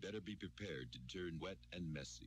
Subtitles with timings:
[0.00, 2.26] better be prepared to turn wet and messy.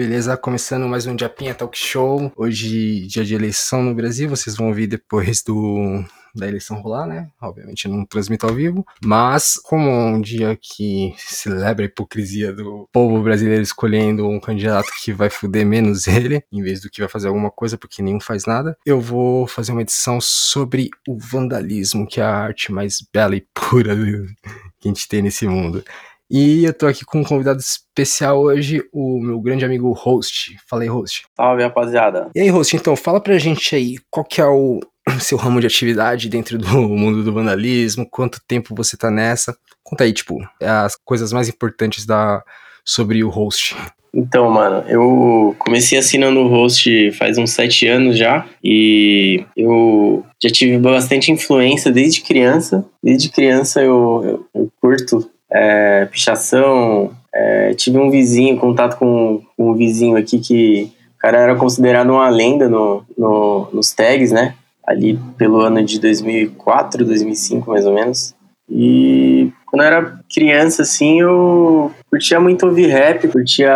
[0.00, 2.32] Beleza, começando mais um Japinha Talk Show.
[2.34, 6.02] Hoje, dia de eleição no Brasil, vocês vão ouvir depois do
[6.34, 7.28] da eleição rolar, né?
[7.38, 12.88] Obviamente não transmito ao vivo, mas como é um dia que celebra a hipocrisia do
[12.90, 17.08] povo brasileiro escolhendo um candidato que vai fuder menos ele, em vez do que vai
[17.08, 22.06] fazer alguma coisa, porque nenhum faz nada, eu vou fazer uma edição sobre o vandalismo,
[22.06, 23.94] que é a arte mais bela e pura
[24.80, 25.84] que a gente tem nesse mundo.
[26.30, 30.56] E eu tô aqui com um convidado especial hoje, o meu grande amigo Host.
[30.68, 31.24] Fala aí, Host.
[31.36, 32.30] Salve, rapaziada.
[32.36, 34.78] E aí, Host, então, fala pra gente aí, qual que é o
[35.18, 39.56] seu ramo de atividade dentro do mundo do vandalismo, quanto tempo você tá nessa?
[39.82, 42.40] Conta aí, tipo, as coisas mais importantes da
[42.84, 43.76] sobre o Host.
[44.14, 50.50] Então, mano, eu comecei assinando o host faz uns sete anos já e eu já
[50.50, 52.84] tive bastante influência desde criança.
[53.02, 57.12] Desde criança eu, eu, eu curto é, pichação.
[57.32, 62.10] É, tive um vizinho, contato com, com, um vizinho aqui que o cara era considerado
[62.10, 64.54] uma lenda no, no, nos tags, né?
[64.86, 68.34] Ali pelo ano de 2004, 2005 mais ou menos.
[68.68, 73.72] E quando eu era criança, assim, eu curtia muito ouvir rap, curtia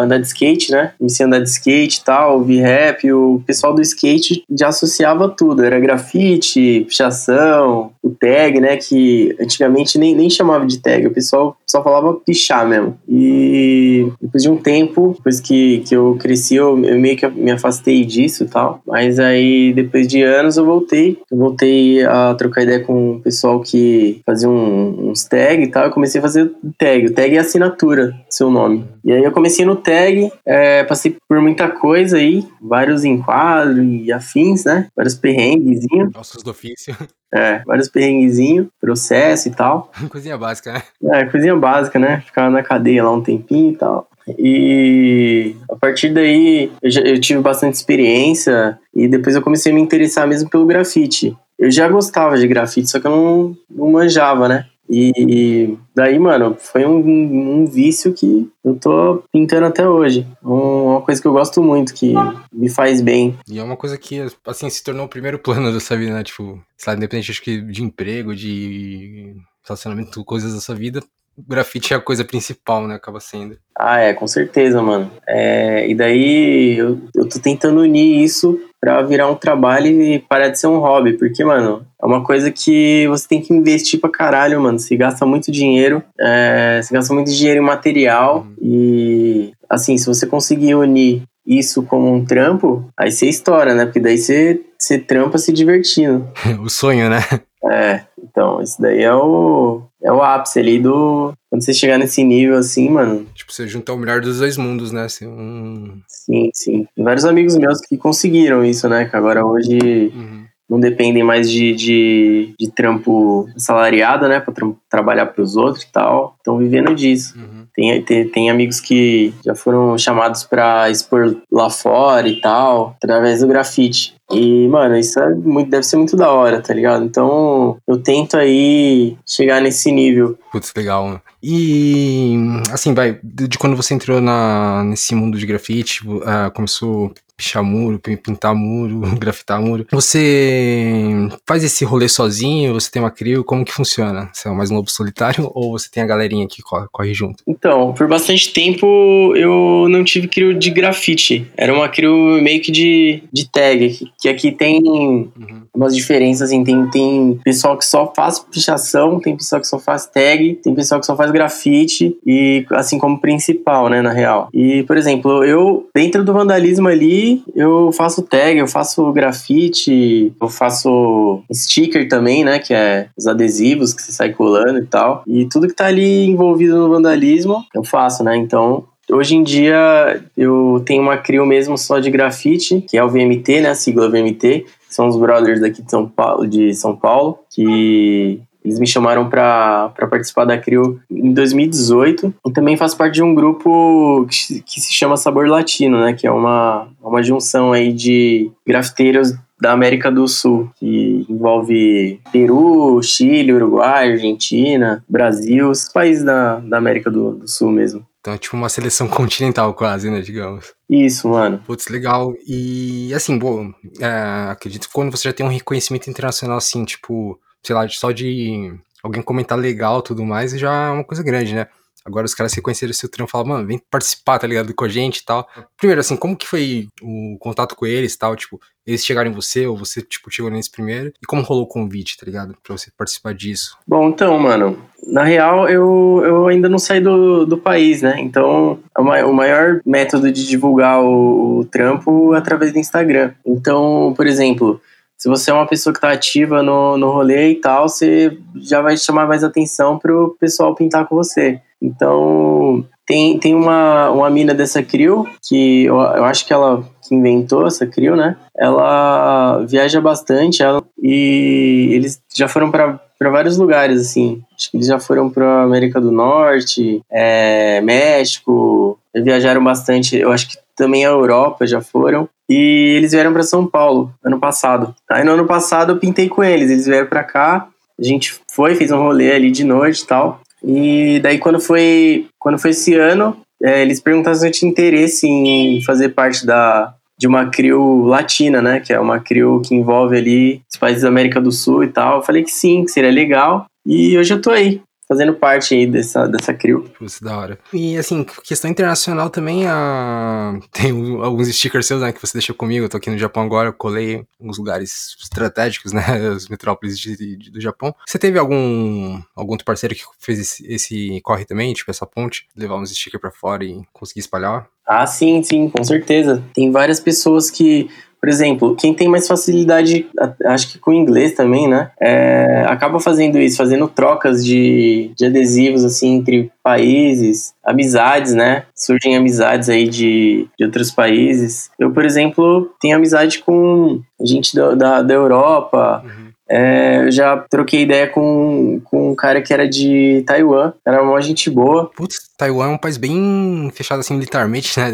[0.00, 0.92] andar de skate, né?
[0.98, 3.12] Comecei a andar de skate e tal, ouvir rap.
[3.12, 5.62] O pessoal do skate já associava tudo.
[5.62, 8.76] Era grafite, pichação, o tag, né?
[8.76, 11.06] Que antigamente nem, nem chamava de tag.
[11.06, 12.96] O pessoal só falava pichar mesmo.
[13.06, 17.50] E depois de um tempo, depois que, que eu cresci, eu, eu meio que me
[17.50, 18.80] afastei disso e tal.
[18.86, 21.18] Mas aí, depois de anos, eu voltei.
[21.30, 25.84] Eu voltei a trocar ideia com o pessoal que fazia um, uns tag e tal.
[25.84, 27.06] Eu comecei a fazer tag.
[27.06, 28.86] O tag é assinatura assinatura seu nome.
[29.04, 34.12] E aí eu comecei no tag, é, passei por muita coisa aí, vários enquadros e
[34.12, 34.88] afins, né?
[34.96, 36.10] Vários perrenguezinhos.
[36.14, 36.96] Ossos do ofício.
[37.34, 39.90] É, vários perrenguezinhos, processo e tal.
[40.08, 40.82] coisinha básica, né?
[41.12, 42.20] É, coisinha básica, né?
[42.20, 44.08] Ficava na cadeia lá um tempinho e tal.
[44.38, 49.74] E a partir daí eu, já, eu tive bastante experiência e depois eu comecei a
[49.74, 51.36] me interessar mesmo pelo grafite.
[51.58, 54.66] Eu já gostava de grafite, só que eu não, não manjava, né?
[54.88, 60.26] E daí, mano, foi um, um vício que eu tô pintando até hoje.
[60.42, 62.14] uma coisa que eu gosto muito, que
[62.52, 63.36] me faz bem.
[63.48, 66.22] E é uma coisa que, assim, se tornou o primeiro plano da sua vida, né?
[66.22, 71.02] Tipo, lá, independente acho que de emprego, de relacionamento, coisas da sua vida,
[71.46, 72.94] grafite é a coisa principal, né?
[72.94, 73.56] Acaba sendo.
[73.78, 75.10] Ah, é, com certeza, mano.
[75.28, 80.48] É, e daí eu, eu tô tentando unir isso para virar um trabalho e parar
[80.48, 84.10] de ser um hobby, porque, mano, é uma coisa que você tem que investir pra
[84.10, 84.78] caralho, mano.
[84.78, 88.54] Você gasta muito dinheiro, é, você gasta muito dinheiro em material uhum.
[88.60, 93.84] e, assim, se você conseguir unir isso como um trampo, aí você estoura, né?
[93.86, 96.28] Porque daí você, você trampa se divertindo.
[96.62, 97.20] o sonho, né?
[97.64, 101.32] É, então, isso daí é o, é o ápice ali do.
[101.50, 103.26] Quando você chegar nesse nível assim, mano.
[103.34, 105.04] Tipo, você juntar o melhor dos dois mundos, né?
[105.04, 106.00] Assim, um...
[106.08, 106.86] Sim, sim.
[106.94, 109.04] Tem vários amigos meus que conseguiram isso, né?
[109.06, 109.78] Que agora hoje.
[110.14, 115.56] Uhum não dependem mais de, de, de trampo salariado, né, para tra trabalhar para os
[115.56, 117.38] outros e tal, estão vivendo disso.
[117.38, 117.66] Uhum.
[117.74, 123.40] Tem, tem, tem, amigos que já foram chamados para expor lá fora e tal, através
[123.40, 124.15] do grafite.
[124.30, 127.04] E, mano, isso é muito, deve ser muito da hora, tá ligado?
[127.04, 130.36] Então, eu tento aí chegar nesse nível.
[130.50, 131.20] Putz, legal.
[131.42, 132.36] E,
[132.72, 137.98] assim, vai, de quando você entrou na, nesse mundo de grafite, uh, começou pichar muro,
[137.98, 139.86] pintar muro, grafitar muro.
[139.92, 142.72] Você faz esse rolê sozinho?
[142.74, 143.44] Você tem uma crew?
[143.44, 144.30] Como que funciona?
[144.32, 147.44] Você é mais um lobo solitário ou você tem a galerinha que corre, corre junto?
[147.46, 151.50] Então, por bastante tempo eu não tive crew de grafite.
[151.56, 155.62] Era uma crew meio que de, de tag, que aqui tem uhum.
[155.74, 160.06] umas diferenças, assim, tem, tem pessoal que só faz pichação, tem pessoal que só faz
[160.06, 164.48] tag, tem pessoal que só faz grafite e assim como principal, né, na real.
[164.52, 170.48] E, por exemplo, eu, dentro do vandalismo ali, eu faço tag, eu faço grafite, eu
[170.48, 172.58] faço sticker também, né?
[172.58, 175.22] Que é os adesivos que você sai colando e tal.
[175.26, 178.36] E tudo que tá ali envolvido no vandalismo, eu faço, né?
[178.36, 183.08] Então, Hoje em dia eu tenho uma crio mesmo só de grafite, que é o
[183.08, 183.70] VMT, né?
[183.70, 184.66] A sigla VMT.
[184.88, 189.92] São os brothers daqui de São Paulo, de São Paulo que Eles me chamaram para
[190.10, 194.92] participar da CRIO em 2018 e também faço parte de um grupo que, que se
[194.92, 196.12] chama Sabor Latino, né?
[196.12, 203.02] Que é uma, uma junção aí de grafiteiros da América do Sul, que envolve Peru,
[203.02, 208.06] Chile, Uruguai, Argentina, Brasil, os países da, da América do, do Sul mesmo.
[208.20, 210.74] Então é tipo uma seleção continental quase, né, digamos.
[210.90, 211.60] Isso, mano.
[211.66, 212.34] Putz, legal.
[212.46, 217.38] E assim, bom, é, acredito que quando você já tem um reconhecimento internacional assim, tipo,
[217.62, 221.68] sei lá, só de alguém comentar legal tudo mais, já é uma coisa grande, né?
[222.06, 224.88] Agora os caras reconheceram seu trampo e falaram, mano, vem participar, tá ligado, com a
[224.88, 225.46] gente e tal.
[225.76, 228.36] Primeiro, assim, como que foi o contato com eles e tal?
[228.36, 231.12] Tipo, eles chegaram em você ou você, tipo, chegou neles primeiro?
[231.20, 232.56] E como rolou o convite, tá ligado?
[232.62, 233.76] Pra você participar disso?
[233.84, 238.20] Bom, então, mano, na real, eu, eu ainda não saí do, do país, né?
[238.20, 243.32] Então, o maior método de divulgar o, o trampo é através do Instagram.
[243.44, 244.80] Então, por exemplo,
[245.16, 248.80] se você é uma pessoa que está ativa no, no rolê e tal, você já
[248.80, 251.60] vai chamar mais atenção pro pessoal pintar com você.
[251.80, 257.14] Então, tem, tem uma, uma mina dessa CRIO, que eu, eu acho que ela que
[257.14, 258.36] inventou essa CRIO, né?
[258.56, 264.42] Ela viaja bastante ela, e eles já foram para vários lugares, assim.
[264.56, 270.16] Acho que eles já foram para América do Norte, é, México, viajaram bastante.
[270.16, 272.28] Eu acho que também a Europa já foram.
[272.48, 274.94] E eles vieram para São Paulo ano passado.
[275.10, 277.68] Aí no ano passado eu pintei com eles, eles vieram para cá.
[277.98, 280.40] A gente foi, fez um rolê ali de noite e tal.
[280.66, 285.26] E daí quando foi, quando foi esse ano, é, eles perguntaram se eu tinha interesse
[285.26, 288.80] em fazer parte da, de uma CRIO latina, né?
[288.80, 292.16] Que é uma CRIO que envolve ali os países da América do Sul e tal.
[292.16, 293.66] Eu falei que sim, que seria legal.
[293.86, 296.84] E hoje eu tô aí fazendo parte aí dessa, dessa crew.
[296.98, 297.58] Putz, da hora.
[297.72, 300.58] E assim, questão internacional também, a...
[300.72, 300.90] tem
[301.22, 303.72] alguns stickers seus, né, que você deixou comigo, eu tô aqui no Japão agora, eu
[303.72, 306.02] colei alguns lugares estratégicos, né,
[306.34, 307.94] as metrópoles de, de, do Japão.
[308.06, 312.46] Você teve algum, algum outro parceiro que fez esse, esse corre também, tipo essa ponte,
[312.56, 314.68] levar uns stickers pra fora e conseguir espalhar?
[314.86, 316.42] Ah, sim, sim, com certeza.
[316.54, 320.06] Tem várias pessoas que por exemplo, quem tem mais facilidade,
[320.46, 321.90] acho que com inglês também, né?
[322.00, 328.64] É, acaba fazendo isso, fazendo trocas de, de adesivos, assim, entre países, amizades, né?
[328.74, 331.70] Surgem amizades aí de, de outros países.
[331.78, 336.25] Eu, por exemplo, tenho amizade com gente da, da, da Europa, uhum.
[336.48, 341.20] É, eu já troquei ideia com, com um cara que era de Taiwan, era uma
[341.20, 341.90] gente boa.
[341.96, 344.90] Putz, Taiwan é um país bem fechado assim militarmente, né?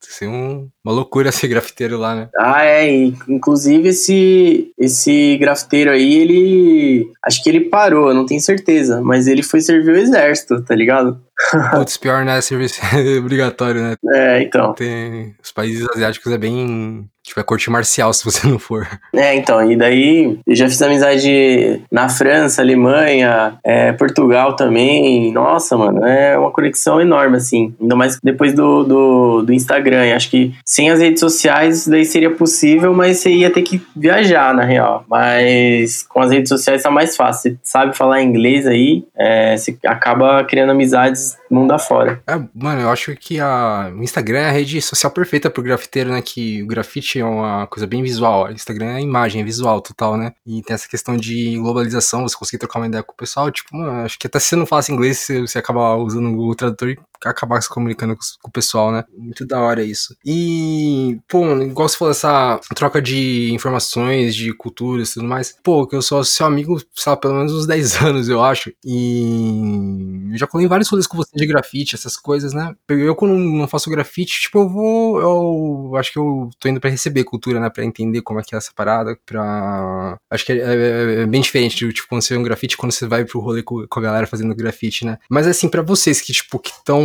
[0.00, 2.28] Ser um, uma loucura ser grafiteiro lá, né?
[2.38, 2.88] Ah, é.
[3.28, 7.12] Inclusive esse, esse grafiteiro aí, ele.
[7.22, 11.20] Acho que ele parou, não tenho certeza, mas ele foi servir o exército, tá ligado?
[11.74, 12.40] Putz, pior, né?
[12.40, 12.80] Serviço
[13.20, 13.94] obrigatório, né?
[14.14, 14.72] É, então.
[14.72, 18.88] Tem, os países asiáticos é bem Tipo, é corte marcial se você não for.
[19.12, 25.32] É, então, e daí eu já fiz amizade na França, Alemanha, é, Portugal também.
[25.32, 27.74] Nossa, mano, é uma conexão enorme, assim.
[27.80, 30.14] Ainda mais depois do, do, do Instagram.
[30.14, 33.82] acho que sem as redes sociais isso daí seria possível, mas você ia ter que
[33.94, 35.04] viajar, na real.
[35.08, 37.52] Mas com as redes sociais tá mais fácil.
[37.52, 42.22] Você sabe falar inglês aí, é, você acaba criando amizades mundo afora.
[42.26, 46.10] É, mano, eu acho que a, o Instagram é a rede social perfeita pro grafiteiro,
[46.10, 46.20] né?
[46.22, 48.46] Que o grafite é uma coisa bem visual.
[48.46, 50.32] O Instagram é imagem, é visual total, né?
[50.46, 53.50] E tem essa questão de globalização, você conseguir trocar uma ideia com o pessoal.
[53.50, 56.54] Tipo, mano, acho que até se você não fala inglês, você, você acaba usando o
[56.54, 59.04] tradutor e acabar se comunicando com, o pessoal, né?
[59.16, 60.16] Muito da hora isso.
[60.24, 65.56] E, pô, igual você falou, essa troca de informações, de culturas e tudo mais.
[65.62, 68.72] Pô, que eu sou seu amigo, lá, pelo menos uns 10 anos, eu acho.
[68.84, 72.74] E eu já colei vários rolês com você de grafite, essas coisas, né?
[72.88, 75.20] Eu, quando não faço grafite, tipo, eu vou.
[75.20, 77.70] Eu acho que eu tô indo pra receber cultura, né?
[77.70, 79.16] Pra entender como é que é essa parada.
[79.24, 80.18] Pra.
[80.30, 83.06] Acho que é, é, é bem diferente, tipo, quando você vê um grafite, quando você
[83.06, 85.18] vai pro rolê com, com a galera fazendo grafite, né?
[85.30, 87.02] Mas assim, para vocês que, tipo, que estão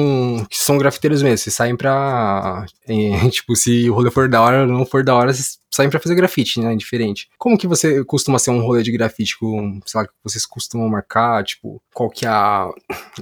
[0.50, 1.38] que são grafiteiros mesmo.
[1.38, 2.66] Vocês saem pra.
[3.32, 6.00] tipo, se o rolê for da hora ou não for da hora, vocês saem pra
[6.00, 6.76] fazer grafite, né?
[6.76, 7.30] Diferente.
[7.38, 10.90] Como que você costuma ser um rolê de grafite com, sei lá, que vocês costumam
[10.90, 11.44] marcar?
[11.44, 12.70] Tipo, qual que é a,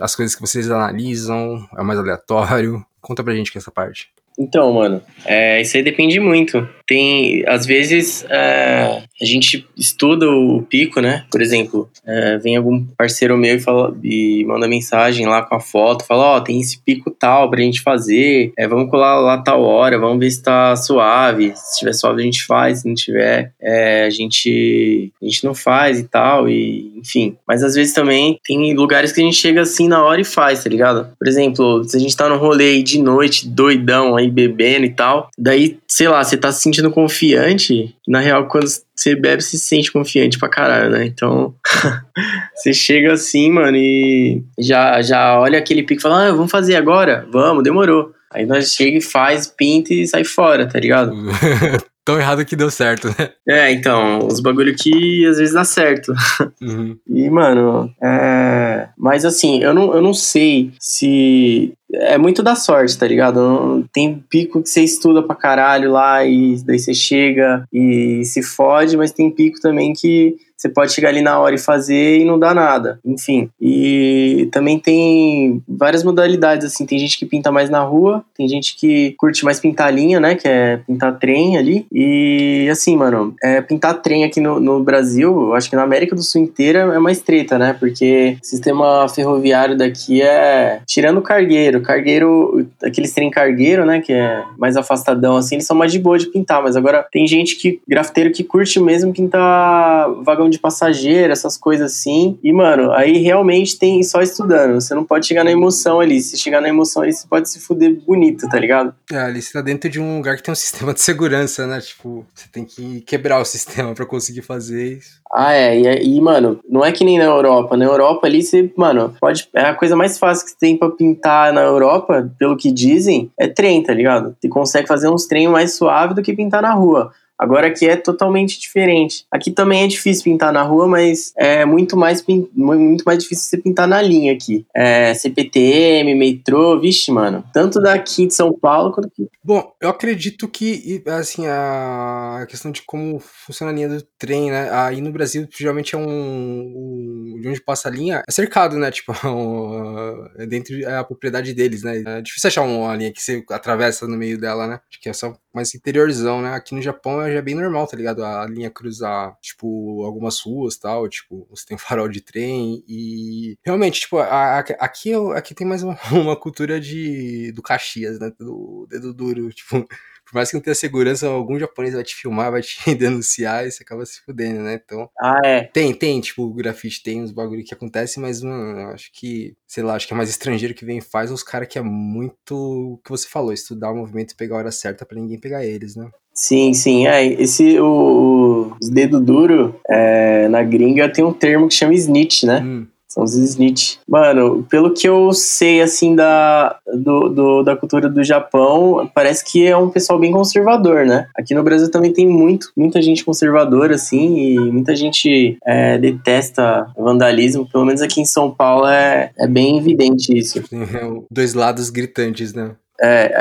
[0.01, 1.67] as coisas que vocês analisam?
[1.77, 2.85] É mais aleatório?
[3.01, 4.09] Conta pra gente que é essa parte.
[4.37, 6.67] Então, mano, é, isso aí depende muito.
[6.89, 11.23] Tem, às vezes, é, a gente estuda o pico, né?
[11.29, 15.59] Por exemplo, é, vem algum parceiro meu e, fala, e manda mensagem lá com a
[15.59, 19.37] foto, fala, ó, oh, tem esse pico tal pra gente fazer, é, vamos colar lá
[19.37, 21.53] tal hora, vamos ver se tá suave.
[21.55, 25.53] Se tiver suave a gente faz, se não tiver, é, a, gente, a gente não
[25.53, 27.37] faz e tal, e enfim.
[27.47, 30.63] Mas às vezes também tem lugares que a gente chega assim na hora e faz,
[30.63, 31.09] tá ligado?
[31.19, 35.29] Por exemplo, se a gente tá no rolê de noite, doidão, aí bebendo e tal.
[35.37, 37.95] Daí, sei lá, você tá se sentindo confiante.
[38.07, 41.05] Na real, quando você bebe, você se sente confiante pra caralho, né?
[41.05, 41.53] Então,
[42.55, 46.75] você chega assim, mano, e já, já olha aquele pique e fala: ah, vamos fazer
[46.75, 47.27] agora?
[47.31, 48.13] Vamos, demorou.
[48.31, 51.13] Aí nós chega e faz, pinta e sai fora, tá ligado?
[52.05, 53.29] Tão errado que deu certo, né?
[53.47, 56.13] É, então, os bagulho que às vezes dá certo.
[56.61, 56.97] Uhum.
[57.07, 58.89] E, mano, é...
[58.97, 61.73] Mas assim, eu não, eu não sei se.
[61.91, 63.83] É muito da sorte, tá ligado?
[63.91, 68.95] Tem pico que você estuda pra caralho lá e daí você chega e se fode,
[68.95, 72.37] mas tem pico também que você pode chegar ali na hora e fazer e não
[72.37, 72.99] dá nada.
[73.05, 73.49] Enfim.
[73.61, 76.85] E também tem várias modalidades, assim.
[76.85, 80.35] Tem gente que pinta mais na rua, tem gente que curte mais pintar linha, né?
[80.35, 81.87] Que é pintar trem ali.
[81.89, 86.21] E assim, mano, é, pintar trem aqui no, no Brasil, acho que na América do
[86.21, 87.73] Sul inteira é mais treta, né?
[87.79, 90.81] Porque o sistema ferroviário daqui é.
[90.85, 94.01] Tirando o cargueiro, cargueiro, aqueles trem cargueiro, né?
[94.01, 96.61] Que é mais afastadão, assim, eles são mais de boa de pintar.
[96.61, 101.91] Mas agora tem gente que, grafiteiro, que curte mesmo pintar vagão de passageiro, essas coisas
[101.91, 102.39] assim.
[102.43, 104.79] E, mano, aí realmente tem só estudando.
[104.79, 106.21] Você não pode chegar na emoção ali.
[106.21, 108.93] Se chegar na emoção ali, você pode se fuder bonito, tá ligado?
[109.11, 111.79] É, ali você tá dentro de um lugar que tem um sistema de segurança, né?
[111.79, 115.19] Tipo, você tem que quebrar o sistema pra conseguir fazer isso.
[115.31, 115.79] Ah, é.
[115.79, 117.77] E, e, mano, não é que nem na Europa.
[117.77, 119.47] Na Europa ali, você, mano, pode.
[119.53, 123.31] É a coisa mais fácil que você tem pra pintar na Europa, pelo que dizem,
[123.39, 124.35] é trem, tá ligado?
[124.39, 127.11] Você consegue fazer uns trem mais suave do que pintar na rua.
[127.39, 129.25] Agora aqui é totalmente diferente.
[129.31, 133.57] Aqui também é difícil pintar na rua, mas é muito mais, muito mais difícil você
[133.57, 134.65] pintar na linha aqui.
[134.75, 137.43] É CPTM, metrô, vixe, mano.
[137.53, 139.29] Tanto daqui de São Paulo quanto aqui.
[139.41, 144.69] Bom, eu acredito que, assim, a questão de como funciona a linha do trem, né?
[144.71, 147.39] Aí no Brasil, geralmente é um.
[147.41, 148.91] de onde passa a linha, é cercado, né?
[148.91, 152.03] Tipo, um, é dentro é a propriedade deles, né?
[152.05, 154.79] É difícil achar uma linha que você atravessa no meio dela, né?
[154.89, 156.53] Acho que é só mais interiorzão, né?
[156.53, 158.23] Aqui no Japão é já bem normal, tá ligado?
[158.23, 163.57] A linha cruzar, tipo, algumas ruas tal, tipo, você tem um farol de trem e.
[163.65, 168.31] Realmente, tipo, a- a- aqui, aqui tem mais uma, uma cultura de, do Caxias, né?
[168.39, 169.87] Do dedo duro, tipo.
[170.25, 173.71] Por mais que não tenha segurança, algum japonês vai te filmar, vai te denunciar e
[173.71, 174.75] você acaba se fudendo, né?
[174.85, 175.63] Então, Ah, é.
[175.63, 179.95] tem, tem, tipo, grafite tem uns bagulho que acontece, mas, mano, acho que, sei lá,
[179.95, 182.97] acho que é mais estrangeiro que vem e faz, os caras que é muito o
[183.03, 185.95] que você falou, estudar o movimento e pegar a hora certa pra ninguém pegar eles,
[185.95, 186.07] né?
[186.41, 187.05] Sim, sim.
[187.05, 192.43] É, esse, o, os dedos duros, é, na gringa tem um termo que chama snitch,
[192.43, 192.61] né?
[192.63, 193.97] Hum, São os snitch.
[194.07, 199.67] Mano, pelo que eu sei, assim, da, do, do- da cultura do Japão, parece que
[199.67, 201.27] é um pessoal bem conservador, né?
[201.35, 206.87] Aqui no Brasil também tem muito, muita gente conservadora, assim, e muita gente é, detesta
[206.97, 207.67] vandalismo.
[207.69, 210.59] Pelo menos aqui em São Paulo é, é bem evidente isso.
[210.59, 212.71] é, dois lados gritantes, né?
[213.01, 213.31] É,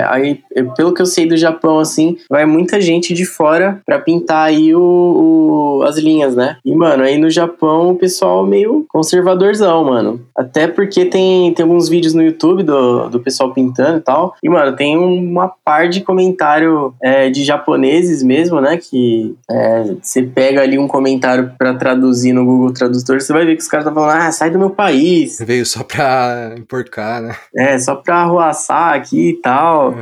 [0.00, 0.40] é, aí,
[0.76, 4.74] pelo que eu sei do Japão, assim, vai muita gente de fora pra pintar aí
[4.74, 6.56] o, o- as linhas, né?
[6.64, 10.20] E, mano, aí no Japão o pessoal meio conservadorzão, mano.
[10.36, 14.34] Até porque tem, tem alguns vídeos no YouTube do, do pessoal pintando e tal.
[14.42, 18.76] E, mano, tem uma par de comentário é, de japoneses mesmo, né?
[18.78, 23.56] Que é, você pega ali um comentário pra traduzir no Google Tradutor, você vai ver
[23.56, 25.38] que os caras estão falando, ah, sai do meu país.
[25.40, 27.34] Veio só pra emporcar, né?
[27.56, 29.94] É, só pra arruaçar aqui e tal.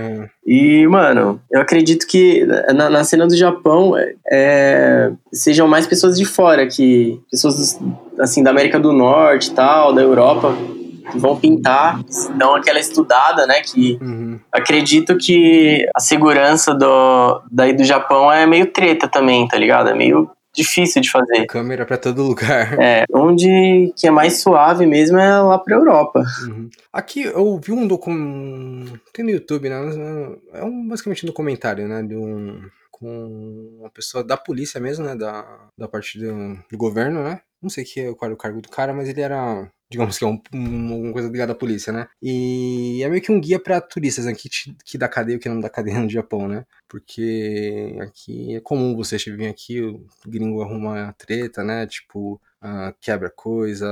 [0.46, 2.44] E, mano, eu acredito que
[2.74, 3.94] na, na cena do Japão
[4.30, 7.78] é, sejam mais pessoas de fora, que pessoas
[8.18, 10.54] assim da América do Norte e tal, da Europa,
[11.10, 12.00] que vão pintar,
[12.36, 13.60] dão aquela estudada, né?
[13.60, 14.38] Que uhum.
[14.50, 19.90] acredito que a segurança do, daí do Japão é meio treta também, tá ligado?
[19.90, 21.46] É meio difícil de fazer.
[21.46, 22.80] Câmera pra todo lugar.
[22.80, 26.22] É, onde que é mais suave mesmo é lá pra Europa.
[26.46, 26.70] Uhum.
[26.92, 29.00] Aqui eu vi um documentário.
[29.12, 29.76] Tem no YouTube, né?
[30.52, 32.02] É um, basicamente um documentário, né?
[32.02, 32.60] De um.
[32.90, 35.16] Com uma pessoa da polícia mesmo, né?
[35.16, 35.44] Da,
[35.76, 37.40] da parte do, do governo, né?
[37.60, 39.68] Não sei que, qual era o cargo do cara, mas ele era.
[39.92, 42.08] Digamos que é um, um- alguma coisa ligada à polícia, né?
[42.22, 45.48] E é meio que um guia pra turistas aqui que, que dá cadeia o que
[45.48, 46.64] não dá cadeia no Japão, né?
[46.88, 51.86] Porque aqui é comum você vir aqui, o gringo arruma treta, né?
[51.86, 53.86] Tipo, ah, quebra coisa,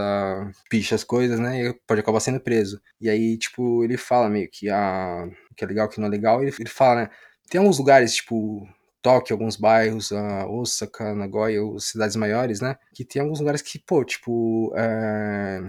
[0.68, 1.66] picha as coisas, né?
[1.66, 2.80] E pode acabar sendo preso.
[3.00, 6.06] E aí, tipo, ele fala meio que ah, o que é legal, o que não
[6.08, 6.42] é legal.
[6.42, 7.10] Ele, ele fala, né?
[7.50, 8.66] Tem alguns lugares, tipo,
[9.02, 12.76] Tóquio, alguns bairros, ah, Osaka, Nagoya, cidades maiores, né?
[12.94, 15.60] Que tem alguns lugares que, pô, tipo, é,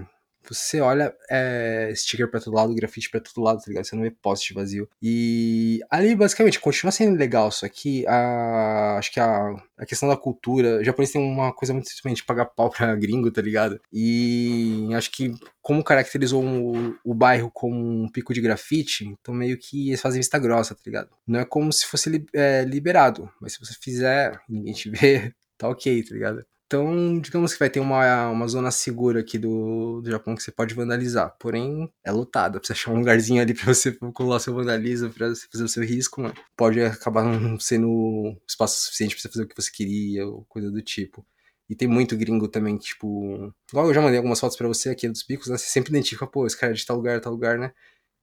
[0.48, 3.84] você olha é, sticker pra todo lado, grafite pra todo lado, tá ligado?
[3.84, 4.88] Você não vê post vazio.
[5.00, 10.16] E ali, basicamente, continua sendo legal, só que a, acho que a, a questão da
[10.16, 13.80] cultura, o japonês tem uma coisa muito simplesmente pagar pau pra gringo, tá ligado?
[13.92, 19.58] E acho que como caracterizou o, o bairro como um pico de grafite, então meio
[19.58, 21.10] que eles fazem vista grossa, tá ligado?
[21.26, 25.68] Não é como se fosse é, liberado, mas se você fizer, ninguém te vê, tá
[25.68, 26.44] ok, tá ligado?
[26.72, 30.50] Então, digamos que vai ter uma, uma zona segura aqui do, do Japão que você
[30.50, 31.36] pode vandalizar.
[31.38, 32.58] Porém, é lotada.
[32.58, 35.84] Precisa achar um lugarzinho ali pra você colar seu vandalismo, pra você fazer o seu
[35.84, 36.22] risco.
[36.56, 40.70] Pode acabar não sendo espaço suficiente pra você fazer o que você queria, ou coisa
[40.70, 41.26] do tipo.
[41.68, 43.52] E tem muito gringo também, tipo.
[43.70, 45.58] Igual eu já mandei algumas fotos para você aqui dos picos, né?
[45.58, 47.72] Você sempre identifica, pô, esse cara é de tal lugar, tal lugar, né?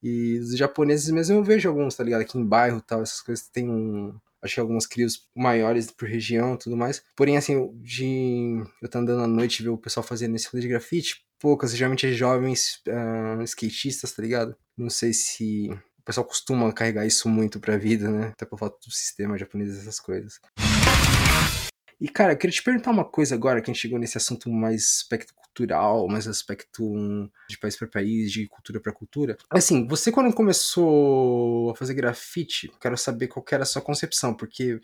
[0.01, 2.21] E os japoneses mesmo eu vejo alguns, tá ligado?
[2.21, 6.77] Aqui em bairro tal, essas coisas tem um, que algumas crios maiores por região tudo
[6.77, 7.01] mais.
[7.15, 10.61] Porém, assim, de eu tá andando à noite e ver o pessoal fazendo esse rolê
[10.61, 14.55] de grafite, poucas, geralmente é jovens uh, skatistas, tá ligado?
[14.77, 15.69] Não sei se
[15.99, 18.27] o pessoal costuma carregar isso muito pra vida, né?
[18.27, 20.39] Até por falta do sistema japonês, essas coisas.
[21.99, 24.49] E, cara, eu queria te perguntar uma coisa agora, que a gente chegou nesse assunto
[24.49, 29.37] mais aspecto cultural, mais aspecto de país para país, de cultura para cultura.
[29.49, 34.79] Assim, você quando começou a fazer grafite, quero saber qual era a sua concepção, porque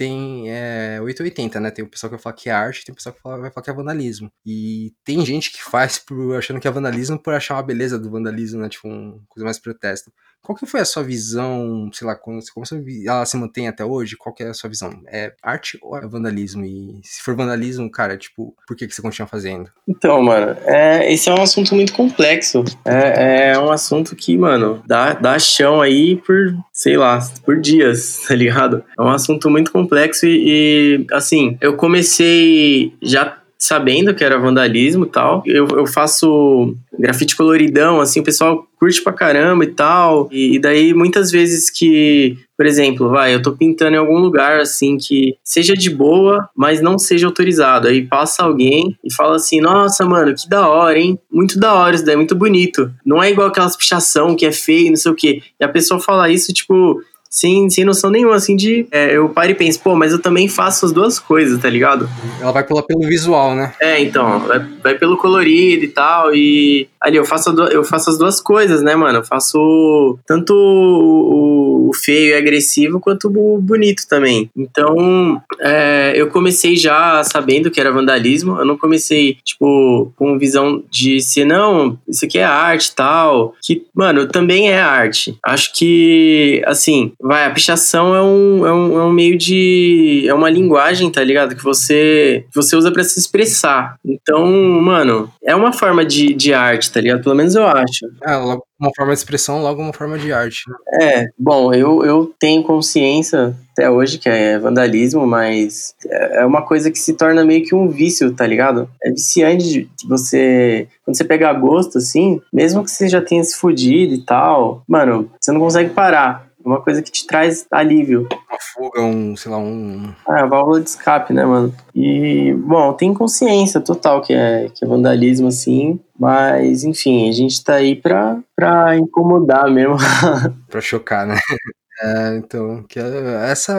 [0.00, 1.70] tem é, 880, né?
[1.70, 3.62] Tem o pessoal que vai falar que é arte, tem o pessoal que vai falar
[3.62, 4.32] que é vandalismo.
[4.46, 8.10] E tem gente que faz por achando que é vandalismo por achar uma beleza do
[8.10, 8.70] vandalismo, né?
[8.70, 10.10] Tipo, uma coisa mais protesto.
[10.42, 14.16] Qual que foi a sua visão, sei lá, começou a ela se mantém até hoje?
[14.16, 15.02] Qual que é a sua visão?
[15.06, 16.64] É arte ou é vandalismo?
[16.64, 19.70] E se for vandalismo, cara, tipo, por que, que você continua fazendo?
[19.86, 22.64] Então, mano, é, esse é um assunto muito complexo.
[22.86, 28.24] É, é um assunto que, mano, dá, dá chão aí por, sei lá, por dias,
[28.26, 28.82] tá ligado?
[28.98, 29.89] É um assunto muito complexo
[30.26, 35.42] e, e assim, eu comecei já sabendo que era vandalismo e tal.
[35.44, 40.30] Eu, eu faço grafite coloridão, assim, o pessoal curte pra caramba e tal.
[40.32, 44.60] E, e, daí, muitas vezes que, por exemplo, vai, eu tô pintando em algum lugar,
[44.60, 47.86] assim, que seja de boa, mas não seja autorizado.
[47.86, 51.18] Aí passa alguém e fala assim, nossa, mano, que da hora, hein?
[51.30, 52.90] Muito da hora isso daí, muito bonito.
[53.04, 55.42] Não é igual aquelas pichação que é feio, não sei o quê.
[55.60, 56.98] E a pessoa fala isso, tipo
[57.30, 58.88] sem, sem noção nenhuma, assim, de.
[58.90, 62.10] É, eu paro e penso, pô, mas eu também faço as duas coisas, tá ligado?
[62.40, 63.72] Ela vai pela, pelo visual, né?
[63.80, 66.34] É, então, vai, vai pelo colorido e tal.
[66.34, 69.18] E ali eu faço, eu faço as duas coisas, né, mano?
[69.18, 74.50] Eu faço tanto o, o feio e agressivo quanto o bonito também.
[74.56, 78.58] Então, é, eu comecei já sabendo que era vandalismo.
[78.58, 83.54] Eu não comecei, tipo, com visão de ser, não, isso aqui é arte tal.
[83.62, 85.36] Que, mano, também é arte.
[85.44, 90.24] Acho que, assim, vai, a pichação é um, é um, é um meio de.
[90.26, 91.54] É uma linguagem, tá ligado?
[91.54, 93.96] Que você, que você usa para se expressar.
[94.04, 94.46] Então,
[94.80, 97.22] mano, é uma forma de, de arte, tá ligado?
[97.22, 98.06] Pelo menos eu acho.
[98.26, 100.62] É, logo uma forma de expressão, logo uma forma de arte.
[100.68, 100.76] Né?
[101.02, 106.90] É, bom, eu, eu tenho consciência até hoje que é vandalismo, mas é uma coisa
[106.90, 108.88] que se torna meio que um vício, tá ligado?
[109.02, 110.88] É viciante de você.
[111.04, 115.30] Quando você pegar gosto, assim, mesmo que você já tenha se fudido e tal, mano,
[115.40, 118.28] você não consegue parar uma coisa que te traz alívio.
[118.48, 120.12] Uma fuga, um, sei lá, um.
[120.26, 121.74] Ah, válvula de escape, né, mano?
[121.94, 127.62] E, bom, tem consciência total que é, que é vandalismo, assim, mas, enfim, a gente
[127.62, 129.96] tá aí pra, pra incomodar mesmo.
[130.68, 131.36] pra chocar, né?
[132.02, 133.74] É, então, que é essa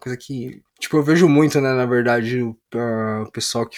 [0.00, 2.56] coisa que, tipo, eu vejo muito, né, na verdade, o,
[3.26, 3.76] o pessoal que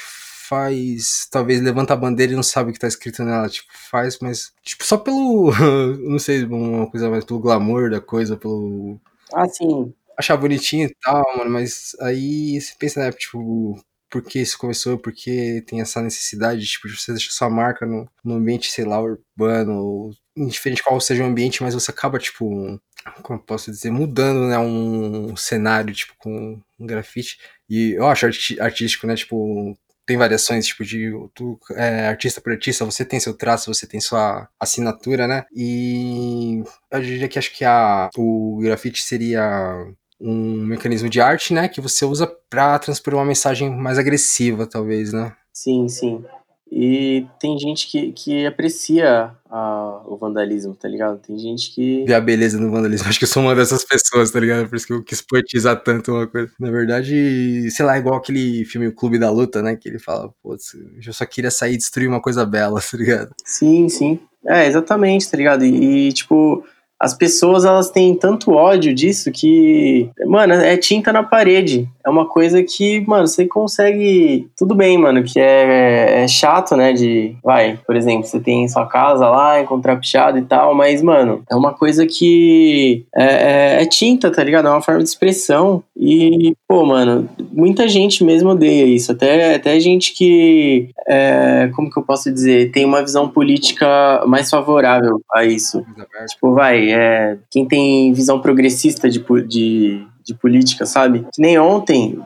[0.48, 4.18] faz, talvez levanta a bandeira e não sabe o que tá escrito nela, tipo, faz,
[4.20, 5.52] mas, tipo, só pelo,
[6.08, 8.98] não sei, uma coisa mais pelo glamour da coisa, pelo...
[9.32, 9.92] Ah, sim.
[10.16, 13.78] Achar bonitinho e tal, mano, mas aí você pensa, né, tipo,
[14.11, 18.08] por que isso começou, porque tem essa necessidade, tipo, de você deixar sua marca no,
[18.24, 22.80] no ambiente, sei lá, urbano, indiferente qual seja o ambiente, mas você acaba, tipo,
[23.22, 27.38] como posso dizer, mudando, né, um cenário, tipo, com um grafite.
[27.68, 28.26] E eu acho
[28.61, 29.76] artístico, né, tipo,
[30.09, 34.01] tem variações, tipo, de tu, é, artista por artista, você tem seu traço, você tem
[34.01, 35.44] sua assinatura, né?
[35.55, 39.87] E eu diria que acho que a, o grafite seria
[40.18, 41.68] um mecanismo de arte, né?
[41.68, 45.37] Que você usa para transpor uma mensagem mais agressiva, talvez, né?
[45.53, 46.25] Sim, sim.
[46.73, 49.78] E tem gente que, que aprecia a,
[50.12, 51.18] o vandalismo, tá ligado?
[51.18, 52.05] Tem gente que.
[52.05, 53.07] Vê a beleza no vandalismo.
[53.09, 54.68] Acho que eu sou uma dessas pessoas, tá ligado?
[54.68, 56.51] Por isso que eu quis poetizar tanto uma coisa.
[56.59, 59.77] Na verdade, sei lá, igual aquele filme O Clube da Luta, né?
[59.77, 63.31] Que ele fala, pô, eu só queria sair e destruir uma coisa bela, tá ligado?
[63.44, 64.18] Sim, sim.
[64.47, 65.64] É, exatamente, tá ligado?
[65.64, 66.64] E, e tipo,
[67.00, 71.88] as pessoas elas têm tanto ódio disso que, mano, é tinta na parede.
[72.04, 74.48] É uma coisa que, mano, você consegue.
[74.56, 76.92] Tudo bem, mano, que é, é chato, né?
[76.92, 77.37] De.
[77.44, 81.54] Vai, por exemplo, você tem sua casa lá, encontrar pichado e tal, mas, mano, é
[81.54, 83.04] uma coisa que.
[83.14, 84.66] É, é, é tinta, tá ligado?
[84.66, 85.84] É uma forma de expressão.
[85.96, 89.12] E, pô, mano, muita gente mesmo odeia isso.
[89.12, 90.88] Até, até gente que.
[91.06, 92.72] É, como que eu posso dizer?
[92.72, 95.84] Tem uma visão política mais favorável a isso.
[96.28, 101.27] Tipo, vai, é, quem tem visão progressista de, de, de política, sabe?
[101.33, 102.18] Que nem ontem,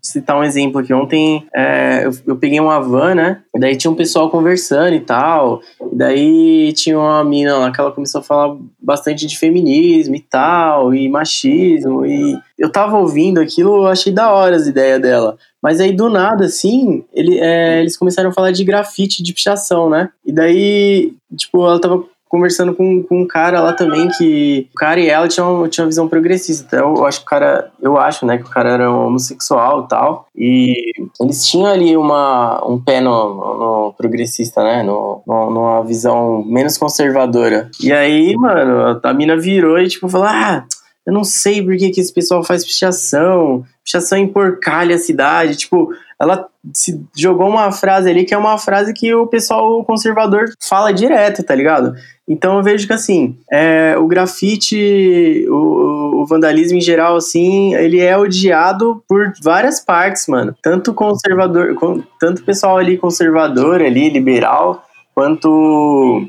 [0.00, 0.92] citar um exemplo aqui.
[0.92, 3.42] Ontem é, eu, eu, peguei uma van, né?
[3.54, 5.60] E daí tinha um pessoal conversando e tal.
[5.92, 10.20] E daí tinha uma mina lá que ela começou a falar bastante de feminismo e
[10.20, 12.06] tal, e machismo.
[12.06, 15.36] E eu tava ouvindo aquilo, achei da hora as ideias dela.
[15.62, 19.90] Mas aí, do nada, assim, ele, é, eles começaram a falar de grafite, de pichação,
[19.90, 20.08] né?
[20.24, 25.00] E daí, tipo, ela tava conversando com, com um cara lá também que o cara
[25.00, 26.76] e ela tinham, tinham uma visão progressista.
[26.76, 30.28] Eu, acho que o cara, eu acho, né, que o cara era homossexual e tal.
[30.36, 30.74] E
[31.20, 36.78] eles tinham ali uma, um pé no, no progressista, né, no, no, numa visão menos
[36.78, 37.68] conservadora.
[37.82, 40.64] E aí, mano, a mina virou e tipo falou: ah,
[41.04, 45.92] eu não sei por que, que esse pessoal faz pichação, pichação emporcalha a cidade, tipo,
[46.20, 50.92] ela se jogou uma frase ali que é uma frase que o pessoal conservador fala
[50.92, 51.94] direto, tá ligado?
[52.28, 57.98] Então eu vejo que assim, é, o grafite, o, o, vandalismo em geral, assim, ele
[57.98, 60.54] é odiado por várias partes, mano.
[60.62, 61.74] Tanto conservador,
[62.20, 65.48] tanto pessoal ali conservador, ali, liberal, quanto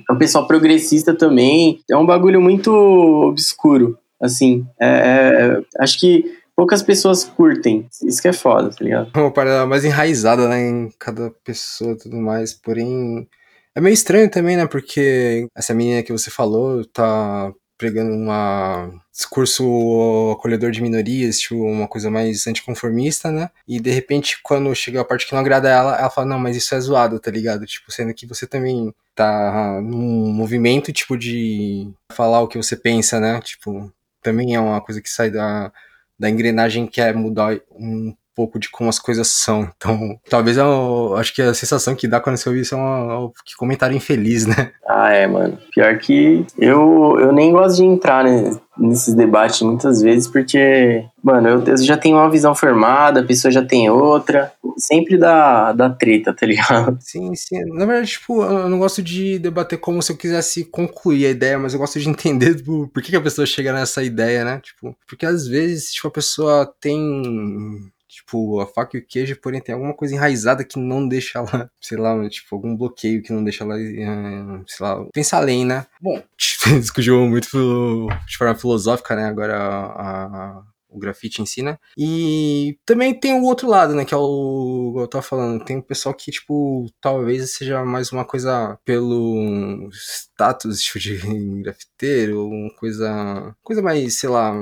[0.09, 1.79] o pessoal progressista também.
[1.87, 4.65] É um bagulho muito obscuro, assim.
[4.79, 7.87] É, é acho que poucas pessoas curtem.
[8.03, 9.11] Isso que é foda, tá ligado?
[9.15, 12.53] Uma parada mais enraizada, né, em cada pessoa e tudo mais.
[12.53, 13.27] Porém,
[13.75, 20.33] é meio estranho também, né, porque essa menina que você falou tá pregando um discurso
[20.37, 23.49] acolhedor de minorias, tipo, uma coisa mais anticonformista, né?
[23.67, 26.55] E de repente, quando chega a parte que não agrada ela, ela fala, não, mas
[26.55, 27.65] isso é zoado, tá ligado?
[27.65, 33.19] Tipo, sendo que você também tá num movimento, tipo, de falar o que você pensa,
[33.19, 33.41] né?
[33.41, 35.73] Tipo, também é uma coisa que sai da,
[36.21, 39.69] da engrenagem que é mudar um pouco de como as coisas são.
[39.81, 43.25] Então, talvez eu acho que a sensação que dá quando você ouve isso é um,
[43.25, 44.71] um que comentário infeliz, né?
[44.87, 45.57] Ah, é, mano.
[45.73, 51.47] Pior que eu, eu nem gosto de entrar né, nesses debates muitas vezes, porque, mano,
[51.47, 54.51] eu, eu, já tenho uma visão formada, a pessoa já tem outra.
[54.77, 56.97] Sempre dá, dá treta, tá ligado?
[57.01, 57.59] Sim, sim.
[57.73, 61.59] Na verdade, tipo, eu não gosto de debater como se eu quisesse concluir a ideia,
[61.59, 64.59] mas eu gosto de entender tipo, por que, que a pessoa chega nessa ideia, né?
[64.61, 69.61] Tipo, porque às vezes, tipo, a pessoa tem tipo, a faca e o queijo, porém
[69.61, 73.41] tem alguma coisa enraizada que não deixa ela, sei lá, tipo, algum bloqueio que não
[73.43, 75.85] deixa ela, eh, sei lá, pensar além, né?
[76.01, 76.21] Bom,
[76.79, 79.25] discutiu muito de forma filosófica, né?
[79.25, 81.77] Agora a, o grafite em si, né?
[81.97, 84.05] E também tem o outro lado, né?
[84.05, 84.95] Que é o.
[84.97, 90.81] Eu tava falando, tem o pessoal que, tipo, talvez seja mais uma coisa pelo status
[90.81, 91.17] tipo, de
[91.63, 93.55] grafiteiro, uma coisa.
[93.63, 94.53] coisa mais, sei lá,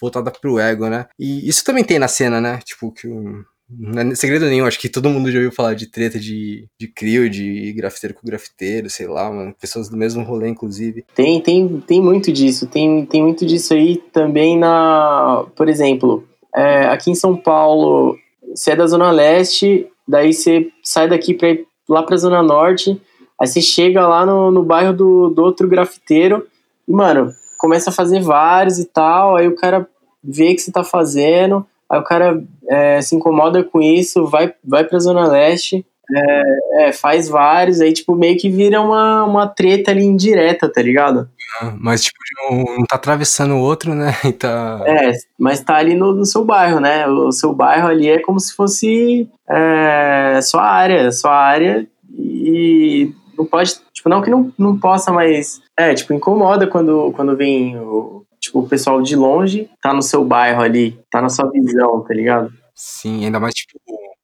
[0.00, 1.06] voltada pro ego, né?
[1.18, 2.58] E isso também tem na cena, né?
[2.58, 5.86] Tipo, que o não é segredo nenhum, acho que todo mundo já ouviu falar de
[5.86, 10.48] treta de, de crio, de grafiteiro com grafiteiro, sei lá, mano, pessoas do mesmo rolê,
[10.48, 11.04] inclusive.
[11.14, 15.44] Tem, tem, tem muito disso, tem, tem muito disso aí também na.
[15.54, 18.16] Por exemplo, é, aqui em São Paulo,
[18.54, 22.98] você é da Zona Leste, daí você sai daqui pra ir lá pra Zona Norte,
[23.38, 26.46] aí você chega lá no, no bairro do, do outro grafiteiro,
[26.88, 29.86] e, mano, começa a fazer vários e tal, aí o cara
[30.24, 34.84] vê que você tá fazendo Aí o cara é, se incomoda com isso, vai, vai
[34.84, 39.90] pra Zona Leste, é, é, faz vários, aí, tipo, meio que vira uma, uma treta
[39.90, 41.28] ali indireta, tá ligado?
[41.60, 42.18] Ah, mas, tipo,
[42.50, 44.14] não, tá atravessando o outro, né?
[44.24, 44.82] E tá...
[44.86, 47.06] É, mas tá ali no, no, seu bairro, né?
[47.06, 51.86] O seu bairro ali é como se fosse é, sua área, sua área
[52.18, 57.36] e não pode, tipo, não que não, não possa, mas, é, tipo, incomoda quando, quando
[57.36, 61.50] vem o, tipo, o pessoal de longe tá no seu bairro ali, tá na sua
[61.50, 62.52] visão, tá ligado?
[62.80, 63.76] Sim, ainda mais, tipo,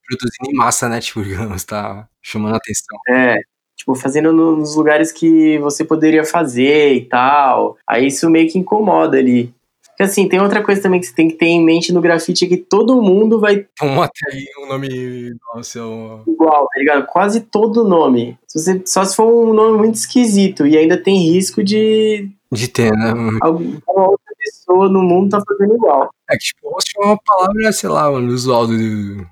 [0.07, 1.01] produzindo em massa, né?
[1.01, 2.97] Tipo, digamos, tá chamando a atenção.
[3.09, 3.35] É,
[3.75, 7.77] tipo, fazendo nos lugares que você poderia fazer e tal.
[7.85, 9.53] Aí isso meio que incomoda ali.
[9.89, 12.43] Porque assim, tem outra coisa também que você tem que ter em mente no grafite
[12.43, 13.65] é que todo mundo vai.
[13.79, 16.21] Vamos até aí um nome nosso.
[16.27, 17.05] Igual, tá ligado?
[17.05, 18.37] Quase todo nome.
[18.45, 22.29] Se você, só se for um nome muito esquisito e ainda tem risco de.
[22.51, 23.11] De ter, né?
[23.41, 26.09] Alguma outra pessoa no mundo tá fazendo igual.
[26.29, 29.25] É que, tipo, host é uma palavra, sei lá, usual do,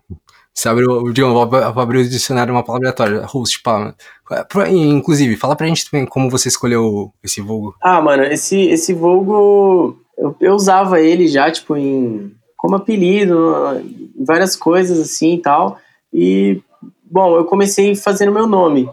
[0.54, 3.96] Você abre o, digamos, vou ab- vou abrir o dicionário, uma palavra aleatória, host, pá.
[4.50, 7.76] Pra- Inclusive, fala pra gente também como você escolheu esse vulgo.
[7.82, 14.24] Ah, mano, esse, esse vulgo, eu, eu usava ele já, tipo, em, como apelido, em
[14.26, 15.78] várias coisas assim e tal.
[16.12, 16.62] E,
[17.04, 18.88] bom, eu comecei fazendo meu nome.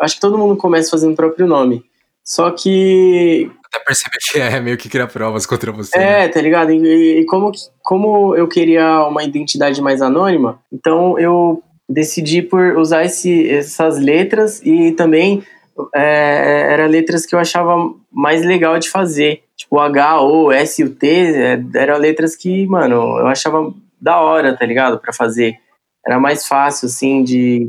[0.00, 1.84] Acho que todo mundo começa fazendo o próprio nome.
[2.24, 5.98] Só que Até perceber que é meio que criar provas contra você.
[5.98, 6.24] né?
[6.24, 6.70] É, tá ligado?
[6.72, 7.50] E, e como,
[7.82, 14.60] como eu queria uma identidade mais anônima, então eu decidi por usar esse, essas letras
[14.64, 15.42] e também
[15.94, 19.42] é, eram letras que eu achava mais legal de fazer.
[19.56, 24.20] Tipo, H, O, S e o T é, eram letras que, mano, eu achava da
[24.20, 24.98] hora, tá ligado?
[24.98, 25.56] Pra fazer.
[26.06, 27.68] Era mais fácil, assim, de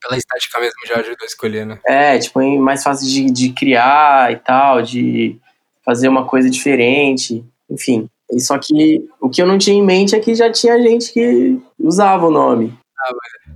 [0.00, 1.78] Pela estética mesmo já ajudou a escolher, né?
[1.86, 5.38] é, tipo, é mais fácil de, de criar e tal, de
[5.84, 8.08] fazer uma coisa diferente, enfim.
[8.32, 11.12] E só que o que eu não tinha em mente é que já tinha gente
[11.12, 12.76] que usava o nome.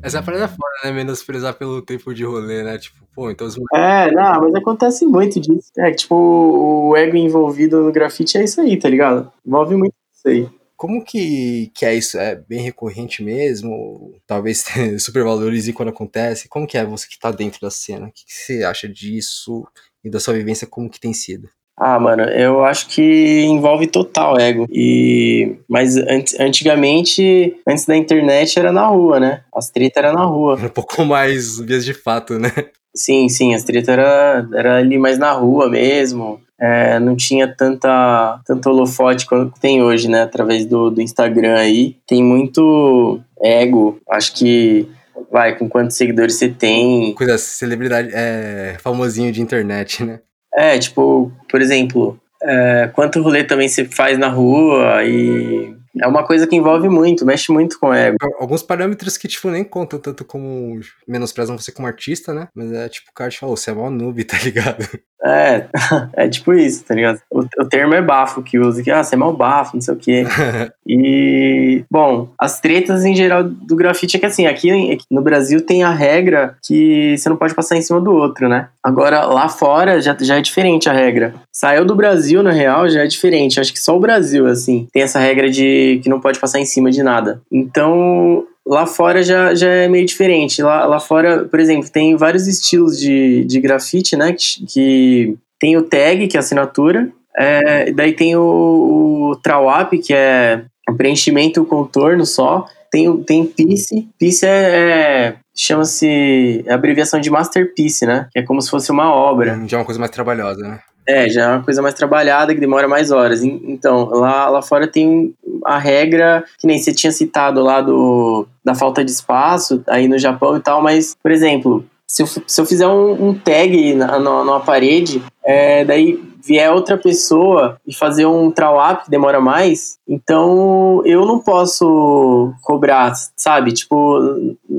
[0.02, 0.92] Essa é a parada fora, né?
[0.92, 2.78] Menosprezar pelo tempo de rolê, né?
[2.78, 3.56] Tipo, pô, então os.
[3.74, 5.70] É, não, mas acontece muito disso.
[5.78, 9.30] É, tipo, o ego envolvido no grafite é isso aí, tá ligado?
[9.44, 10.59] Envolve muito isso aí.
[10.80, 12.18] Como que, que é isso?
[12.18, 14.14] É bem recorrente mesmo?
[14.26, 14.64] Talvez
[14.98, 16.48] supervalorize quando acontece?
[16.48, 18.06] Como que é você que tá dentro da cena?
[18.06, 19.66] O que, que você acha disso?
[20.02, 21.50] E da sua vivência, como que tem sido?
[21.76, 24.66] Ah, mano, eu acho que envolve total ego.
[24.70, 29.44] E mas ant- antigamente, antes da internet era na rua, né?
[29.54, 30.54] As tretas era na rua.
[30.56, 32.50] Um pouco mais vias de fato, né?
[32.96, 36.40] Sim, sim, as tretas era, era ali mais na rua mesmo.
[36.60, 40.22] É, não tinha tanta, tanto holofote quanto tem hoje, né?
[40.22, 41.96] Através do, do Instagram aí.
[42.06, 43.98] Tem muito ego.
[44.10, 44.86] Acho que,
[45.30, 47.14] vai, com quantos seguidores você tem.
[47.14, 50.20] Coisa, celebridade, é, famosinho de internet, né?
[50.54, 55.74] É, tipo, por exemplo, é, quanto rolê também você faz na rua e.
[55.98, 58.16] É uma coisa que envolve muito, mexe muito com o ego.
[58.38, 62.48] Alguns parâmetros que, tipo, nem contam tanto como menosprezam você como artista, né?
[62.54, 64.86] Mas é tipo, o cara te fala, "Ô, você é mó noob, tá ligado?
[65.22, 65.66] É,
[66.24, 67.20] é tipo isso, tá ligado?
[67.30, 69.94] O, o termo é bafo que usa, que ah, você é mal bafo, não sei
[69.94, 70.24] o quê.
[70.92, 75.64] E, bom, as tretas em geral do grafite é que assim, aqui, aqui no Brasil
[75.64, 78.70] tem a regra que você não pode passar em cima do outro, né?
[78.82, 81.34] Agora, lá fora já, já é diferente a regra.
[81.52, 83.60] Saiu do Brasil, na real, já é diferente.
[83.60, 86.64] Acho que só o Brasil, assim, tem essa regra de que não pode passar em
[86.64, 87.40] cima de nada.
[87.50, 90.62] Então, lá fora já, já é meio diferente.
[90.62, 94.32] Lá, lá fora, por exemplo, tem vários estilos de, de grafite, né?
[94.32, 97.10] Que, que tem o tag, que é a assinatura.
[97.36, 100.64] É, daí tem o, o trawap, que é
[100.96, 102.66] preenchimento contorno só.
[102.90, 104.08] Tem, tem piece.
[104.18, 108.28] Piece é, é- chama-se é abreviação de masterpiece, né?
[108.32, 109.60] Que é como se fosse uma obra.
[109.66, 110.80] Já é uma coisa mais trabalhosa, né?
[111.10, 113.42] É, já é uma coisa mais trabalhada, que demora mais horas.
[113.42, 118.46] En- Então, lá, lá fora tem a regra, que nem você tinha citado lá do,
[118.64, 122.60] da falta de espaço, aí no Japão e tal, mas, por exemplo, se eu, se
[122.60, 127.94] eu fizer um, um tag na, na, numa parede, é, daí vier outra pessoa e
[127.94, 133.72] fazer um trawap que demora mais, então eu não posso cobrar, sabe?
[133.72, 134.18] Tipo,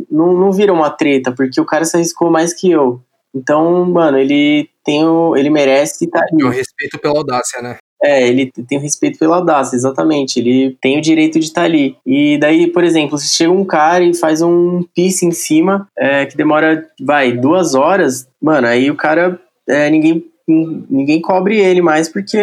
[0.09, 2.99] não, não vira uma treta, porque o cara se arriscou mais que eu.
[3.33, 6.43] Então, mano, ele tem o, ele merece estar ali.
[6.43, 7.77] É um respeito pela audácia, né?
[8.03, 10.39] É, ele tem o respeito pela audácia, exatamente.
[10.39, 11.95] Ele tem o direito de estar ali.
[12.05, 16.25] E daí, por exemplo, se chega um cara e faz um piece em cima, é,
[16.25, 19.39] que demora, vai, duas horas, mano, aí o cara,
[19.69, 22.39] é, ninguém, ninguém cobre ele mais, porque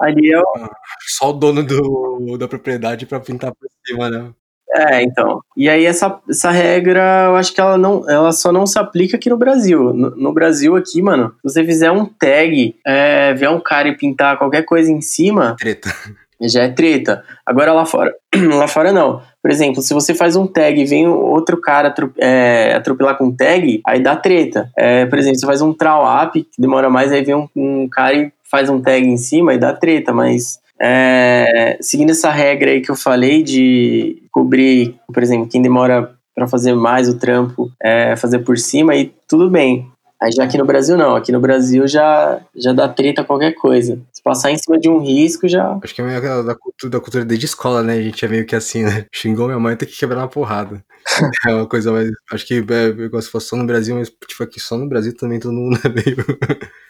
[0.00, 0.44] ali é o.
[1.16, 4.32] Só o dono do, da propriedade pra pintar por cima, né?
[4.74, 5.40] É, então.
[5.56, 9.16] E aí essa, essa regra, eu acho que ela, não, ela só não se aplica
[9.16, 9.92] aqui no Brasil.
[9.92, 13.96] No, no Brasil aqui, mano, se você fizer um tag, é, vier um cara e
[13.96, 15.90] pintar qualquer coisa em cima, Treta.
[16.40, 17.24] já é treta.
[17.44, 19.22] Agora lá fora, lá fora não.
[19.40, 23.80] Por exemplo, se você faz um tag e vem outro cara é, atropelar com tag,
[23.86, 24.70] aí dá treta.
[24.76, 28.16] É, por exemplo, você faz um trawap, que demora mais, aí vem um, um cara
[28.16, 32.80] e faz um tag em cima e dá treta, mas é, seguindo essa regra aí
[32.80, 38.14] que eu falei de cobrir, por exemplo, quem demora para fazer mais o trampo, é,
[38.16, 39.90] fazer por cima, aí tudo bem.
[40.20, 44.00] Aí já aqui no Brasil não, aqui no Brasil já, já dá treta qualquer coisa.
[44.12, 45.78] Se passar em cima de um risco, já.
[45.82, 47.94] Acho que é meio da cultura, da cultura desde escola, né?
[47.94, 49.04] A gente é meio que assim, né?
[49.12, 50.82] Xingou minha mãe, tem que quebrar uma porrada.
[51.48, 52.10] É uma coisa mais.
[52.32, 55.16] Acho que é igual se fosse só no Brasil, mas tipo aqui só no Brasil
[55.16, 56.16] também todo mundo é meio.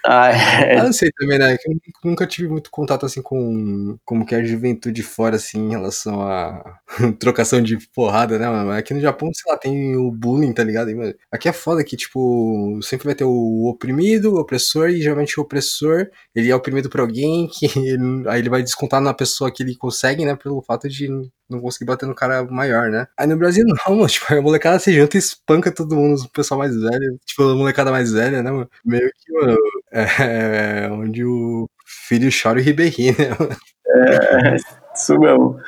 [0.06, 1.56] Ah, é, Ah, não sei também, né?
[1.58, 5.58] Que eu nunca tive muito contato assim com como que é a juventude fora, assim,
[5.66, 6.78] em relação a
[7.18, 8.70] trocação de porrada, né, mano?
[8.72, 10.90] Aqui no Japão, sei lá, tem o bullying, tá ligado?
[11.30, 15.42] Aqui é foda que, tipo, sempre vai ter o oprimido, o opressor, e geralmente o
[15.42, 19.62] opressor, ele é oprimido por alguém, que ele- aí ele vai descontar na pessoa que
[19.62, 21.08] ele consegue, né, pelo fato de
[21.48, 23.06] não conseguir bater no cara maior, né?
[23.18, 26.30] Aí no Brasil não, mano, tipo, a molecada se junta e espanca todo mundo, o
[26.30, 28.68] pessoal mais velho, tipo, a molecada mais velha, né, mano?
[28.84, 29.56] Meio que, mano,
[29.92, 33.56] é, onde o filho chora e ribeirinho, né, mano?
[33.88, 34.56] É,
[34.94, 35.58] isso mesmo.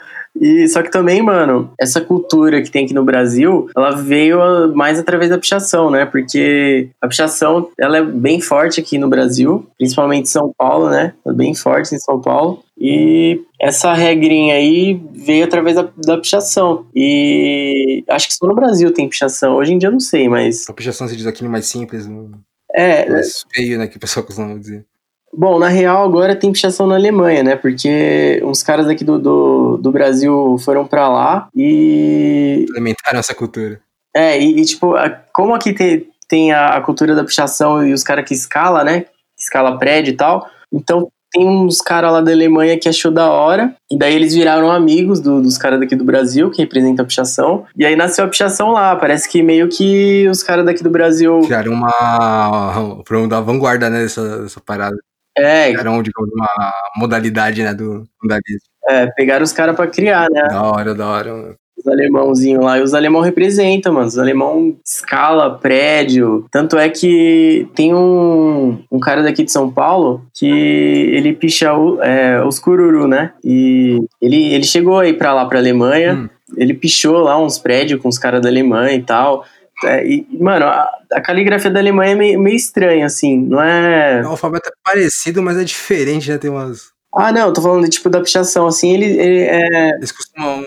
[0.40, 4.38] E só que também, mano, essa cultura que tem aqui no Brasil, ela veio
[4.74, 6.06] mais através da pichação, né?
[6.06, 11.12] Porque a pichação, ela é bem forte aqui no Brasil, principalmente em São Paulo, né?
[11.26, 12.62] É bem forte em São Paulo.
[12.80, 16.86] E essa regrinha aí veio através da, da pichação.
[16.94, 19.56] E acho que só no Brasil tem pichação.
[19.56, 20.68] Hoje em dia eu não sei, mas.
[20.68, 22.30] A pichação se diz aqui mais simples, no...
[22.72, 23.08] É.
[23.10, 23.88] mais feio, né?
[23.88, 24.84] Que o pessoal costuma dizer.
[25.32, 27.56] Bom, na real agora tem pichação na Alemanha, né?
[27.56, 32.64] Porque uns caras daqui do, do, do Brasil foram para lá e.
[32.68, 33.80] Implementaram essa cultura.
[34.14, 34.94] É, e, e tipo,
[35.32, 39.06] como aqui tem, tem a, a, cultura da pichação e os caras que escala, né?
[39.38, 40.48] Escala prédio e tal.
[40.72, 44.70] Então tem uns caras lá da Alemanha que achou da hora, e daí eles viraram
[44.70, 48.28] amigos do, dos caras daqui do Brasil, que representam a pichação, e aí nasceu a
[48.28, 48.96] pichação lá.
[48.96, 51.40] Parece que meio que os caras daqui do Brasil.
[51.40, 53.02] Criaram uma.
[53.04, 54.96] Pra da vanguarda, né, dessa, dessa parada.
[55.36, 55.70] É.
[55.70, 58.68] Era digamos, uma modalidade, né, do modalismo.
[58.88, 60.48] É, pegaram os caras pra criar, né?
[60.48, 61.54] Da hora, da hora, mano.
[61.78, 64.06] Os alemãozinhos lá, e os alemão representam, mano.
[64.06, 66.44] Os alemão escala prédio.
[66.50, 72.02] Tanto é que tem um, um cara daqui de São Paulo que ele picha o,
[72.02, 73.32] é, os cururu, né?
[73.44, 76.14] E ele, ele chegou aí pra lá, pra Alemanha.
[76.14, 76.28] Hum.
[76.56, 79.44] Ele pichou lá uns prédios com os caras da Alemanha e tal.
[79.84, 84.22] É, e, mano, a, a, caligrafia da Alemanha é meio, meio estranha, assim, não é.
[84.24, 86.38] O alfabeto é parecido, mas é diferente, né?
[86.38, 86.92] Tem umas.
[87.14, 89.90] Ah, não, tô falando tipo da pichação, assim, ele, ele é.
[89.96, 90.64] Eles costumam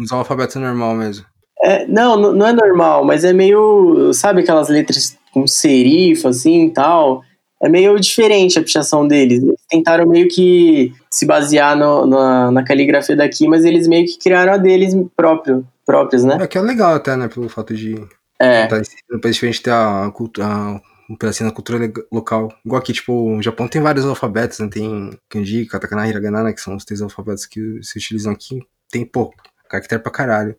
[0.00, 1.24] usar o alfabeto normal mesmo.
[1.62, 4.12] É, não, não é normal, mas é meio.
[4.12, 7.22] Sabe aquelas letras com serif, assim e tal?
[7.62, 9.42] É meio diferente a pichação deles.
[9.42, 14.18] Eles tentaram meio que se basear no, na, na caligrafia daqui, mas eles meio que
[14.18, 16.38] criaram a deles próprio, próprios, né?
[16.40, 17.28] É que é legal até, né?
[17.28, 17.94] Pelo fato de
[18.42, 18.66] é.
[18.66, 20.48] Tá no país diferente ter a cultura.
[20.48, 20.80] Um
[21.16, 22.52] pedacinho da cultura local.
[22.64, 24.68] Igual aqui, tipo, o Japão tem vários alfabetos, né?
[24.68, 26.52] Tem kanji, katakana, hiragana, né?
[26.52, 28.60] Que são os três alfabetos que se utilizam aqui.
[28.90, 29.32] Tem, pô,
[29.68, 30.56] caractere pra caralho.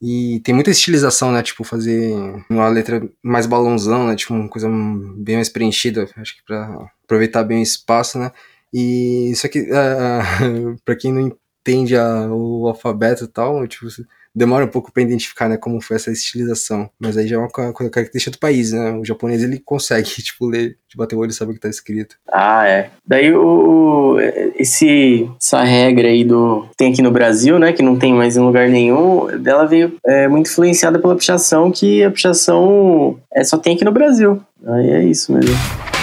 [0.00, 1.42] E tem muita estilização, né?
[1.42, 2.12] Tipo, fazer
[2.50, 4.16] uma letra mais balãozão, né?
[4.16, 4.68] Tipo, uma coisa
[5.16, 6.08] bem mais preenchida.
[6.16, 8.30] Acho que pra aproveitar bem o espaço, né?
[8.72, 13.86] E isso aqui, uh, pra quem não entende a, o alfabeto e tal, tipo,
[14.34, 16.88] demora um pouco para identificar, né, como foi essa estilização.
[16.98, 18.92] Mas aí já é uma característica do país, né?
[18.92, 22.16] O japonês ele consegue, tipo, ler, bater o olho e saber o que tá escrito.
[22.30, 22.90] Ah, é.
[23.06, 24.16] Daí o
[24.56, 28.40] esse essa regra aí do tem aqui no Brasil, né, que não tem mais em
[28.40, 33.74] lugar nenhum, dela veio é, muito influenciada pela pichação, que a pichação é, só tem
[33.74, 34.40] aqui no Brasil.
[34.66, 35.93] Aí é isso mesmo.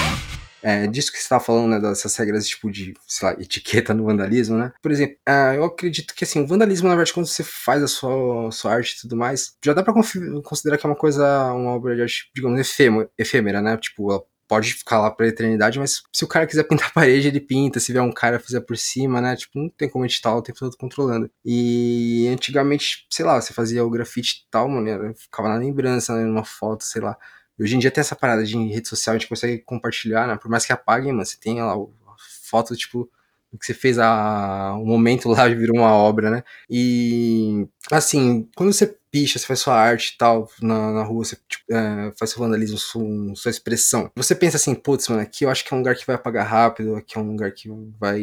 [0.64, 4.06] É, disso que você estava falando, né, dessas regras tipo de, sei lá, etiqueta no
[4.06, 4.72] vandalismo, né?
[4.82, 7.88] Por exemplo, é, eu acredito que assim, o vandalismo, na verdade, quando você faz a
[7.88, 9.94] sua, sua arte e tudo mais, já dá pra
[10.44, 12.60] considerar que é uma coisa, uma obra de arte, digamos,
[13.18, 13.78] efêmera, né?
[13.78, 17.30] Tipo, ela pode ficar lá pra eternidade, mas se o cara quiser pintar a parede,
[17.30, 17.80] ele pinta.
[17.80, 19.34] Se vier um cara fizer por cima, né?
[19.38, 21.32] Tipo, não tem como estar o tempo todo controlando.
[21.46, 26.26] E antigamente, sei lá, você fazia o grafite e tal, mano, ficava na lembrança, né?
[26.26, 27.18] Numa foto, sei lá.
[27.62, 30.36] Hoje em dia tem essa parada de rede social, a gente consegue compartilhar, né?
[30.36, 31.86] Por mais que apaguem, mano, você tem lá a
[32.44, 33.10] foto, tipo,
[33.60, 36.44] que você fez a, o momento lá virou uma obra, né?
[36.70, 41.38] E assim, quando você picha, você faz sua arte e tal, na, na rua, você
[41.48, 44.10] tipo, é, faz seu vandalismo, sua, sua expressão.
[44.16, 46.48] Você pensa assim, putz, mano, aqui eu acho que é um lugar que vai apagar
[46.48, 47.70] rápido, aqui é um lugar que
[48.00, 48.22] vai.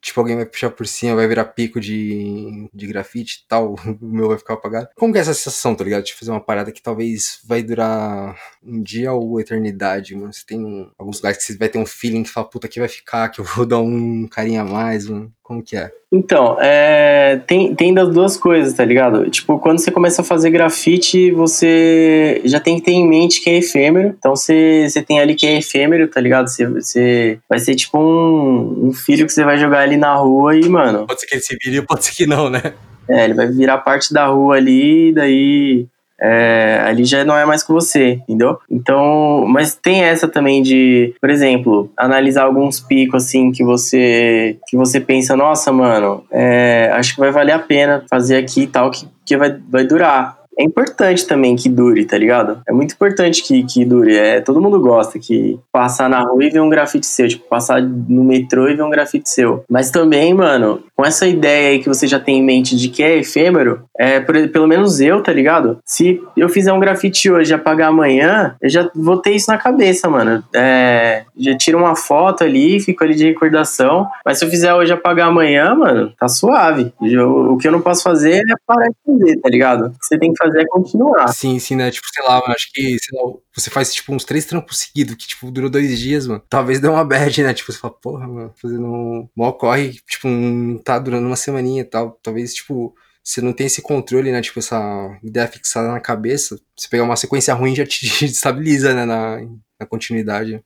[0.00, 4.06] Tipo, alguém vai puxar por cima, vai virar pico de, de grafite e tal, o
[4.06, 4.88] meu vai ficar apagado.
[4.96, 6.04] Como que é essa sensação, tá ligado?
[6.04, 10.32] De fazer uma parada que talvez vai durar um dia ou eternidade, mano.
[10.32, 12.88] Você tem alguns lugares que você vai ter um feeling que fala, puta, aqui vai
[12.88, 15.32] ficar, que eu vou dar um carinho a mais, mano.
[15.50, 15.90] Como que é?
[16.12, 19.28] Então, é, tem, tem das duas coisas, tá ligado?
[19.28, 23.50] Tipo, quando você começa a fazer grafite, você já tem que ter em mente que
[23.50, 24.14] é efêmero.
[24.16, 26.46] Então, você, você tem ali que é efêmero, tá ligado?
[26.46, 30.56] Você, você vai ser tipo um, um filho que você vai jogar ali na rua
[30.56, 31.04] e, mano.
[31.04, 32.62] Pode ser que ele se vire, pode ser que não, né?
[33.08, 35.88] É, ele vai virar parte da rua ali, daí
[36.20, 38.58] é, ali já não é mais com você, entendeu?
[38.70, 44.76] Então, mas tem essa também de, por exemplo, analisar alguns picos assim que você que
[44.76, 48.90] você pensa, nossa, mano, é, acho que vai valer a pena fazer aqui e tal,
[48.90, 52.60] que, que vai, vai durar é importante também que dure, tá ligado?
[52.68, 54.16] É muito importante que, que dure.
[54.16, 57.82] É, todo mundo gosta que passar na rua e ver um grafite seu, tipo, passar
[57.82, 59.64] no metrô e ver um grafite seu.
[59.68, 63.02] Mas também, mano, com essa ideia aí que você já tem em mente de que
[63.02, 65.78] é efêmero, é, por, pelo menos eu, tá ligado?
[65.84, 69.56] Se eu fizer um grafite hoje e apagar amanhã, eu já vou ter isso na
[69.56, 70.44] cabeça, mano.
[70.54, 74.06] É, já tiro uma foto ali, fico ali de recordação.
[74.24, 76.92] Mas se eu fizer hoje e apagar amanhã, mano, tá suave.
[77.00, 79.92] Eu, o que eu não posso fazer é parar de fazer, tá ligado?
[80.00, 81.28] Você tem que fazer é continuar.
[81.28, 81.90] Sim, sim, né?
[81.90, 85.28] Tipo, sei lá, acho que, sei lá, você faz, tipo, uns três trampos seguidos, que,
[85.28, 86.42] tipo, durou dois dias, mano.
[86.48, 87.52] Talvez dê uma bad, né?
[87.54, 89.28] Tipo, você fala, porra, mano, fazendo um...
[89.36, 92.18] Mal corre, tipo, não tá durando uma semaninha e tal.
[92.22, 94.40] Talvez, tipo, você não tem esse controle, né?
[94.40, 96.58] Tipo, essa ideia fixada na cabeça.
[96.76, 99.04] Você pegar uma sequência ruim já te estabiliza, né?
[99.04, 99.40] Na,
[99.78, 100.62] na continuidade.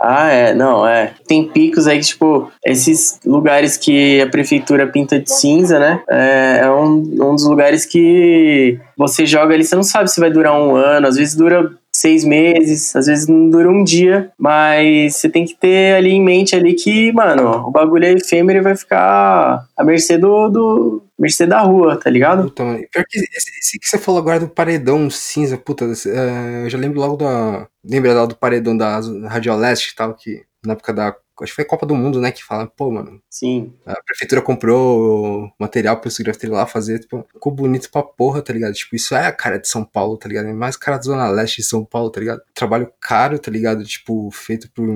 [0.00, 1.12] Ah, é, não, é.
[1.26, 6.00] Tem picos aí que, tipo, esses lugares que a prefeitura pinta de cinza, né?
[6.08, 10.28] É, é um, um dos lugares que você joga ali, você não sabe se vai
[10.28, 15.14] durar um ano, às vezes dura seis meses, às vezes não dura um dia, mas
[15.14, 18.62] você tem que ter ali em mente ali que, mano, o bagulho é efêmero e
[18.62, 22.52] vai ficar à mercê do, do mercê da rua, tá ligado?
[22.58, 22.80] Mano.
[22.92, 26.76] Pior que esse, esse que você falou agora do paredão cinza, puta, é, eu já
[26.76, 27.68] lembro logo da.
[27.84, 31.14] Lembra lá do paredão da Rádio Leste e tal, que na época da
[31.44, 32.30] acho que foi Copa do Mundo, né?
[32.32, 33.20] Que fala, pô, mano.
[33.30, 33.72] Sim.
[33.86, 38.74] A prefeitura comprou material pro grafiteiro lá fazer, tipo, ficou bonito pra porra, tá ligado?
[38.74, 40.48] Tipo, isso é a cara de São Paulo, tá ligado?
[40.48, 42.40] É mais cara da Zona Leste de São Paulo, tá ligado?
[42.54, 43.84] Trabalho caro, tá ligado?
[43.84, 44.86] Tipo, feito por.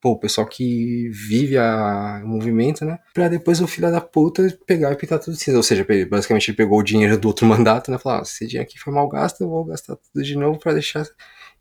[0.00, 2.98] Pô, o pessoal que vive a, o movimento, né?
[3.14, 5.56] Pra depois o filho da puta pegar e pintar tudo cinza.
[5.56, 7.98] Ou seja, basicamente ele pegou o dinheiro do outro mandato, né?
[7.98, 10.72] Falar, ah, esse dinheiro aqui foi mal gasto, eu vou gastar tudo de novo pra
[10.74, 11.06] deixar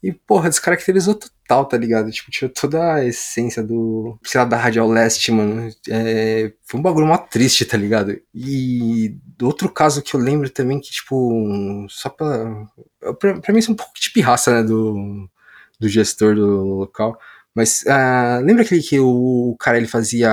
[0.06, 2.12] e, porra, descaracterizou total, tá ligado?
[2.12, 4.20] Tipo, tirou toda a essência do.
[4.24, 5.68] sei lá, da Radial Leste, mano.
[5.90, 8.16] É, foi um bagulho mó triste, tá ligado?
[8.32, 12.68] E outro caso que eu lembro também que, tipo, só pra.
[13.20, 14.62] Pra, pra mim, isso é um pouco de pirraça, né?
[14.62, 15.28] Do,
[15.80, 17.18] do gestor do local.
[17.56, 20.30] Mas uh, lembra aquele que o cara ele fazia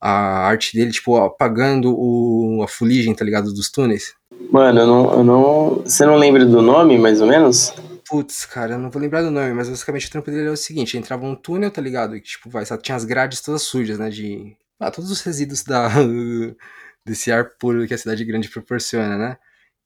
[0.00, 3.52] a arte dele, tipo, apagando o, a fuligem, tá ligado?
[3.52, 4.14] Dos túneis?
[4.52, 5.82] Mano, eu não, eu não.
[5.84, 7.74] Você não lembra do nome, mais ou menos?
[8.10, 10.56] Putz, cara, eu não vou lembrar do nome, mas basicamente o trampo dele é o
[10.56, 12.16] seguinte: entrava um túnel, tá ligado?
[12.16, 14.10] E, tipo, vai, tinha as grades todas sujas, né?
[14.10, 14.56] De.
[14.80, 15.88] Ah, todos os resíduos da,
[17.06, 19.38] desse ar puro que a cidade grande proporciona, né?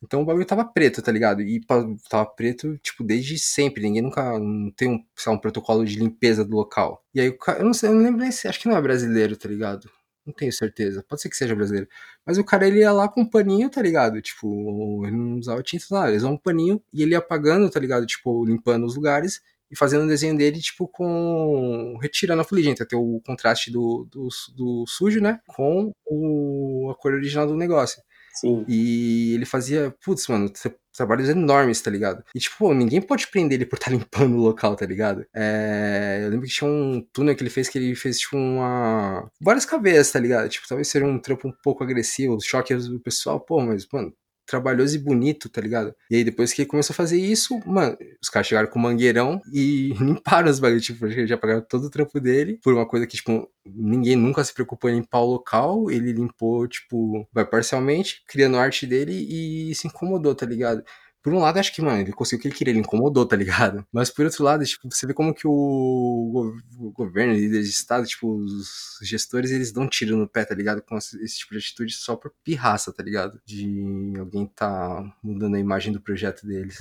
[0.02, 1.42] Então o bagulho tava preto, tá ligado?
[1.42, 1.60] E
[2.08, 3.82] tava preto, tipo, desde sempre.
[3.82, 7.04] Ninguém nunca não tem um, lá, um protocolo de limpeza do local.
[7.14, 8.76] E aí o cara, eu não sei, eu não lembro nem se, acho que não
[8.76, 9.90] é brasileiro, tá ligado?
[10.26, 11.04] Não tenho certeza.
[11.06, 11.88] Pode ser que seja brasileiro.
[12.24, 14.20] Mas o cara, ele ia lá com um paninho, tá ligado?
[14.22, 16.08] Tipo, ele não usava tinta, nada.
[16.08, 18.06] Ele usava um paninho e ele ia apagando, tá ligado?
[18.06, 21.98] Tipo, limpando os lugares e fazendo o desenho dele, tipo, com.
[22.00, 25.40] retirando a fuligem, ter o contraste do, do, do sujo, né?
[25.46, 26.90] Com o...
[26.90, 28.02] a cor original do negócio.
[28.34, 28.64] Sim.
[28.66, 30.50] E ele fazia, putz, mano,
[30.94, 32.24] trabalhos enormes, tá ligado?
[32.34, 35.26] E, tipo, ninguém pode prender ele por estar tá limpando o local, tá ligado?
[35.34, 36.20] É...
[36.22, 39.30] Eu lembro que tinha um túnel que ele fez que ele fez, tipo, uma.
[39.40, 40.48] várias cabeças, tá ligado?
[40.48, 44.12] Tipo, talvez seja um trampo um pouco agressivo, choque do pessoal, pô, mas, mano,
[44.46, 45.94] trabalhoso e bonito, tá ligado?
[46.10, 49.40] E aí depois que ele começou a fazer isso, mano, os caras chegaram com mangueirão
[49.52, 53.16] e limparam os bagulhos, tipo, já pagaram todo o trampo dele por uma coisa que,
[53.16, 58.58] tipo, ninguém nunca se preocupou em limpar o local, ele limpou, tipo, vai parcialmente, criando
[58.58, 60.82] arte dele e se incomodou, tá ligado?
[61.24, 63.34] Por um lado, acho que, mano, ele conseguiu o que ele queria, ele incomodou, tá
[63.34, 63.82] ligado?
[63.90, 66.52] Mas por outro lado, tipo, você vê como que o,
[66.94, 70.82] governo, líderes de estado, tipo, os gestores, eles dão tiro no pé, tá ligado?
[70.82, 73.40] Com esse tipo de atitude só por pirraça, tá ligado?
[73.46, 76.76] De alguém tá mudando a imagem do projeto deles.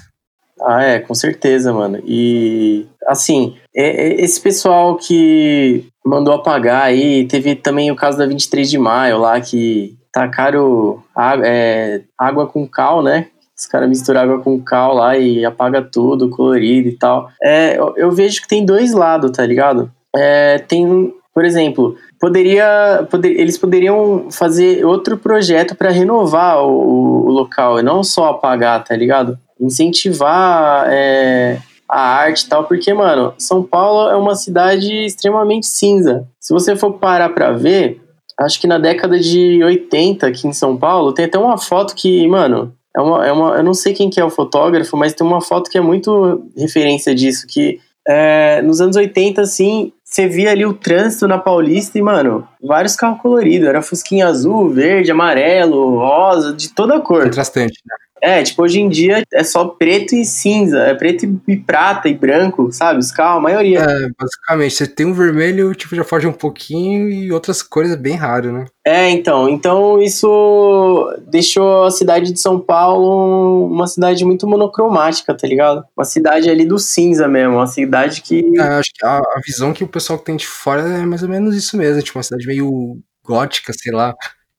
[0.62, 2.04] Ah, é, com certeza, mano.
[2.06, 8.26] E, assim, é, é esse pessoal que mandou apagar aí, teve também o caso da
[8.26, 13.30] 23 de maio lá, que tacaram água, é, água com cal, né?
[13.64, 17.30] Os caras misturam água com cal lá e apaga tudo, colorido e tal.
[17.42, 19.90] É, eu, eu vejo que tem dois lados, tá ligado?
[20.14, 27.32] É, tem, por exemplo, poderia, poder, eles poderiam fazer outro projeto para renovar o, o,
[27.32, 29.40] local e não só apagar, tá ligado?
[29.58, 31.58] Incentivar é,
[31.88, 36.28] a arte e tal, porque, mano, São Paulo é uma cidade extremamente cinza.
[36.38, 38.02] Se você for parar pra ver,
[38.42, 42.28] acho que na década de 80 aqui em São Paulo, tem até uma foto que,
[42.28, 45.26] mano, é uma, é uma, eu não sei quem que é o fotógrafo, mas tem
[45.26, 50.52] uma foto que é muito referência disso, que é, nos anos 80, assim, você via
[50.52, 53.68] ali o trânsito na Paulista e, mano, vários carros coloridos.
[53.68, 57.24] Era fusquinha azul, verde, amarelo, rosa, de toda cor.
[57.24, 57.96] Contrastante, né?
[58.24, 62.14] É, tipo, hoje em dia é só preto e cinza, é preto e prata e
[62.14, 63.00] branco, sabe?
[63.00, 63.80] Os carros, a maioria.
[63.80, 67.98] É, basicamente, você tem um vermelho, tipo, já foge um pouquinho e outras cores é
[67.98, 68.66] bem raro, né?
[68.88, 75.46] É, então, então isso deixou a cidade de São Paulo uma cidade muito monocromática, tá
[75.46, 75.84] ligado?
[75.96, 78.42] Uma cidade ali do cinza mesmo, uma cidade que...
[78.58, 81.30] É, acho que a, a visão que o pessoal tem de fora é mais ou
[81.30, 84.16] menos isso mesmo, tipo, uma cidade meio gótica, sei lá.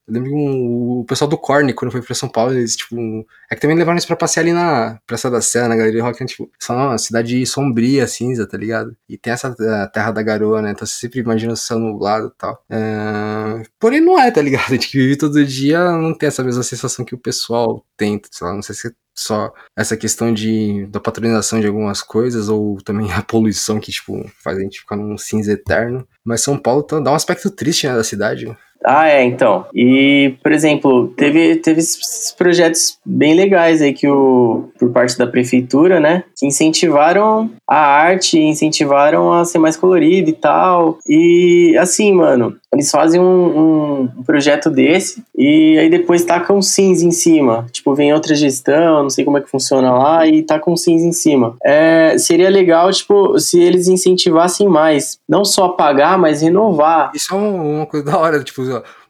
[0.07, 3.27] Eu lembro que um, o pessoal do Korn, quando foi pra São Paulo, eles, tipo.
[3.51, 6.21] É que também levaram isso pra passear ali na Praça da Sé, na Galeria Rock,
[6.21, 8.97] né, tipo, só uma cidade sombria, cinza, tá ligado?
[9.09, 9.55] E tem essa
[9.93, 10.73] terra da garoa, né?
[10.73, 12.63] Então você sempre imagina o céu nublado e tal.
[12.71, 13.63] É...
[13.79, 14.65] Porém, não é, tá ligado?
[14.69, 18.21] A gente que vive todo dia não tem essa mesma sensação que o pessoal tem,
[18.31, 22.77] sei lá, não sei se só essa questão de, da patronização de algumas coisas, ou
[22.83, 26.07] também a poluição que, tipo, faz a gente ficar num cinza eterno.
[26.25, 28.55] Mas São Paulo tá, dá um aspecto triste, né, da cidade.
[28.85, 29.64] Ah, é, então.
[29.74, 35.26] E, por exemplo, teve, teve esses projetos bem legais aí que o, por parte da
[35.26, 36.24] prefeitura, né?
[36.37, 40.99] Que incentivaram a arte, incentivaram a ser mais colorido e tal.
[41.09, 47.11] E, assim, mano, eles fazem um, um, projeto desse e aí depois tacam cinza em
[47.11, 47.66] cima.
[47.72, 51.12] Tipo, vem outra gestão, não sei como é que funciona lá, e tacam cinza em
[51.12, 51.57] cima.
[51.64, 55.18] É, seria legal, tipo, se eles incentivassem mais.
[55.29, 57.12] Não só apagar, mas renovar.
[57.14, 58.62] Isso é uma coisa da hora, tipo,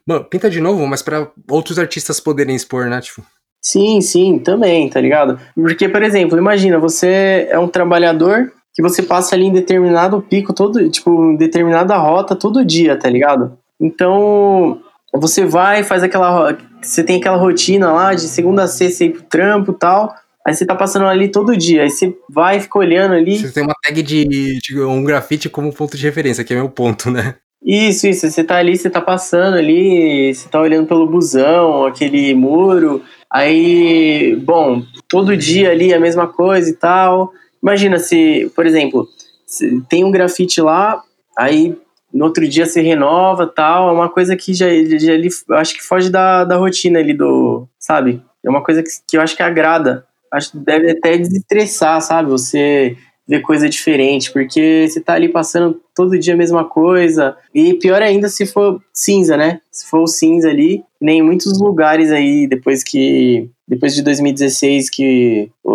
[0.07, 3.01] Mano, pinta de novo, mas para outros artistas poderem expor, né?
[3.01, 3.23] Tipo.
[3.59, 5.39] Sim, sim, também, tá ligado?
[5.55, 10.53] Porque, por exemplo, imagina, você é um trabalhador que você passa ali em determinado pico
[10.53, 13.57] todo, tipo, em determinada rota todo dia, tá ligado?
[13.79, 14.81] Então,
[15.13, 16.57] você vai, faz aquela.
[16.81, 20.13] Você tem aquela rotina lá de segunda a sexta ir pro trampo e tal.
[20.45, 21.83] Aí você tá passando ali todo dia.
[21.83, 23.37] Aí você vai, fica olhando ali.
[23.37, 26.69] Você tem uma tag de, de um grafite como ponto de referência, que é meu
[26.69, 27.35] ponto, né?
[27.63, 28.29] Isso, isso.
[28.29, 33.01] Você tá ali, você tá passando ali, você tá olhando pelo busão, aquele muro.
[33.31, 37.31] Aí, bom, todo dia ali a mesma coisa e tal.
[37.65, 39.09] Imagina se, por exemplo,
[39.47, 41.01] se tem um grafite lá,
[41.35, 41.75] aí
[42.13, 43.89] no outro dia se renova tal.
[43.89, 44.67] É uma coisa que já,
[44.99, 47.67] já ali, acho que foge da, da rotina ali do.
[47.79, 48.21] Sabe?
[48.45, 50.05] É uma coisa que, que eu acho que agrada.
[50.31, 52.29] Acho que deve até desestressar, sabe?
[52.29, 52.95] Você
[53.27, 57.35] ver coisa diferente, porque você tá ali passando todo dia a mesma coisa.
[57.53, 59.59] E pior ainda se for cinza, né?
[59.71, 63.49] Se for o cinza ali, nem em muitos lugares aí, depois que.
[63.67, 65.71] Depois de 2016 que o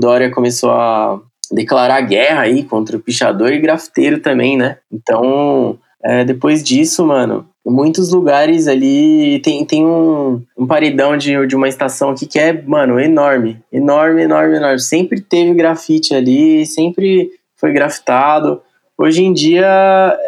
[0.00, 1.20] Dória começou a
[1.52, 4.78] declarar guerra aí contra o pichador e grafiteiro também, né?
[4.90, 11.56] Então, é, depois disso, mano, muitos lugares ali tem, tem um, um paredão de, de
[11.56, 13.58] uma estação aqui que é, mano, enorme.
[13.72, 14.80] Enorme, enorme, enorme.
[14.80, 18.62] Sempre teve grafite ali, sempre foi grafitado.
[18.96, 19.66] Hoje em dia,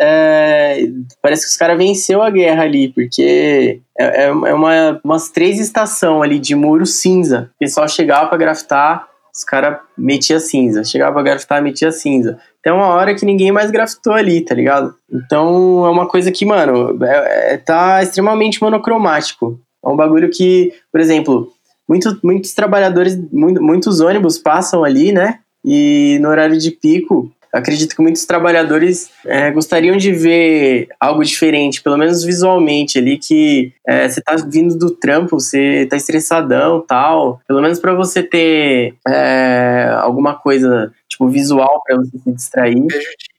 [0.00, 0.86] é,
[1.20, 5.60] parece que os caras venceu a guerra ali, porque é, é, é uma, umas três
[5.60, 7.50] estações ali de muro cinza.
[7.56, 10.84] O pessoal chegava para grafitar, os caras metiam cinza.
[10.84, 12.38] Chegava pra grafitar, metia cinza.
[12.62, 14.94] Tem uma hora que ninguém mais grafitou ali, tá ligado?
[15.10, 19.58] Então é uma coisa que, mano, é, é, tá extremamente monocromático.
[19.84, 21.50] É um bagulho que, por exemplo,
[21.88, 25.38] muito, muitos trabalhadores, muito, muitos ônibus passam ali, né?
[25.64, 31.82] E no horário de pico, acredito que muitos trabalhadores é, gostariam de ver algo diferente,
[31.82, 37.40] pelo menos visualmente ali, que é, você tá vindo do trampo, você tá estressadão tal,
[37.46, 42.86] pelo menos para você ter é, alguma coisa tipo visual para você se distrair.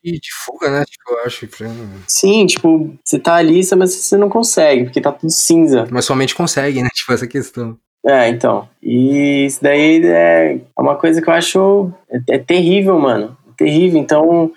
[0.04, 0.86] De, de fuga, né?
[0.86, 1.48] Tipo, eu acho.
[1.48, 1.68] Pra...
[2.08, 5.88] Sim, tipo, você tá ali, mas você não consegue, porque tá tudo cinza.
[5.90, 6.90] Mas somente consegue, né?
[6.94, 7.78] Tipo, essa questão.
[8.06, 8.68] É, então.
[8.82, 14.00] E isso daí é uma coisa que eu acho é, é terrível, mano terrível.
[14.00, 14.52] Então,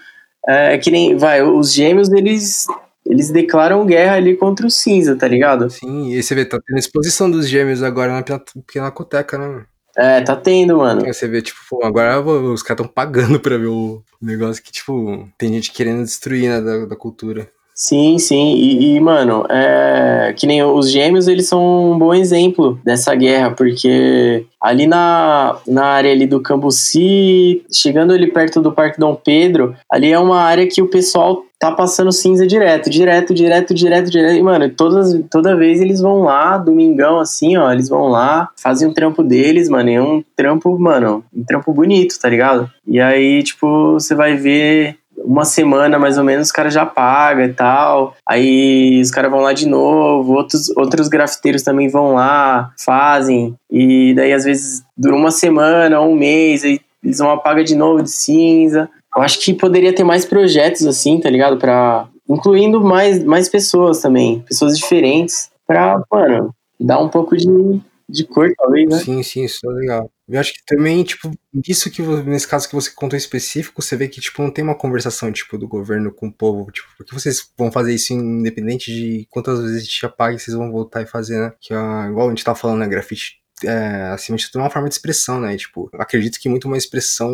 [0.47, 2.67] é, é que nem, vai, os gêmeos, eles
[3.09, 5.71] eles declaram guerra ali contra o cinza, tá ligado?
[5.71, 9.65] Sim, e você vê, tá tendo exposição dos gêmeos agora na Pinacoteca, né?
[9.97, 11.07] É, tá tendo, mano.
[11.07, 14.71] Aí você vê, tipo, pô, agora os caras tão pagando pra ver o negócio que,
[14.73, 17.49] tipo, tem gente querendo destruir, né, da, da cultura.
[17.79, 18.55] Sim, sim.
[18.55, 20.33] E, e, mano, é...
[20.35, 25.85] que nem os gêmeos, eles são um bom exemplo dessa guerra, porque ali na, na
[25.85, 30.67] área ali do Cambuci, chegando ali perto do Parque Dom Pedro, ali é uma área
[30.67, 34.37] que o pessoal tá passando cinza direto, direto, direto, direto, direto.
[34.37, 38.89] E, mano, todas, toda vez eles vão lá, domingão, assim, ó, eles vão lá, fazem
[38.89, 42.71] um trampo deles, mano, é um trampo, mano, um trampo bonito, tá ligado?
[42.87, 47.45] E aí, tipo, você vai ver uma semana mais ou menos, os caras já pagam
[47.45, 48.15] e tal.
[48.27, 53.55] Aí os caras vão lá de novo, outros, outros grafiteiros também vão lá, fazem.
[53.71, 58.03] E daí às vezes dura uma semana, um mês, aí eles vão apagar de novo
[58.03, 58.89] de cinza.
[59.17, 61.57] Eu acho que poderia ter mais projetos assim, tá ligado?
[61.57, 68.25] Pra, incluindo mais, mais pessoas também, pessoas diferentes, pra, mano, dar um pouco de, de
[68.25, 68.99] cor, talvez, né?
[68.99, 70.11] Sim, sim, isso é legal.
[70.29, 71.31] Eu acho que também, tipo,
[71.67, 74.75] isso que nesse caso que você contou específico, você vê que, tipo, não tem uma
[74.75, 78.93] conversação, tipo, do governo com o povo, tipo, por que vocês vão fazer isso independente
[78.93, 81.53] de quantas vezes a gente apague, vocês vão voltar e fazer, né?
[81.61, 84.89] Que, ah, igual a gente tá falando, né, grafite é, de tudo, é uma forma
[84.89, 85.55] de expressão, né?
[85.55, 87.29] E, tipo, acredito que muito uma expressão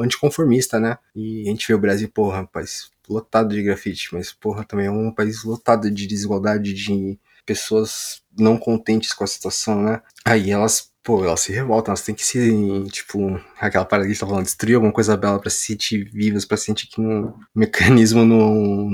[0.00, 0.98] anticonformista, né?
[1.14, 4.90] E a gente vê o Brasil, porra, país lotado de grafite, mas, porra, também é
[4.90, 10.00] um país lotado de desigualdade, de pessoas não contentes com a situação, né?
[10.24, 14.12] Aí elas, pô, elas se revoltam, elas têm que se, tipo, aquela parada que a
[14.12, 17.32] gente tá falando, destruir alguma coisa bela pra se sentir vivas, pra sentir que um,
[17.54, 18.90] mecanismo não,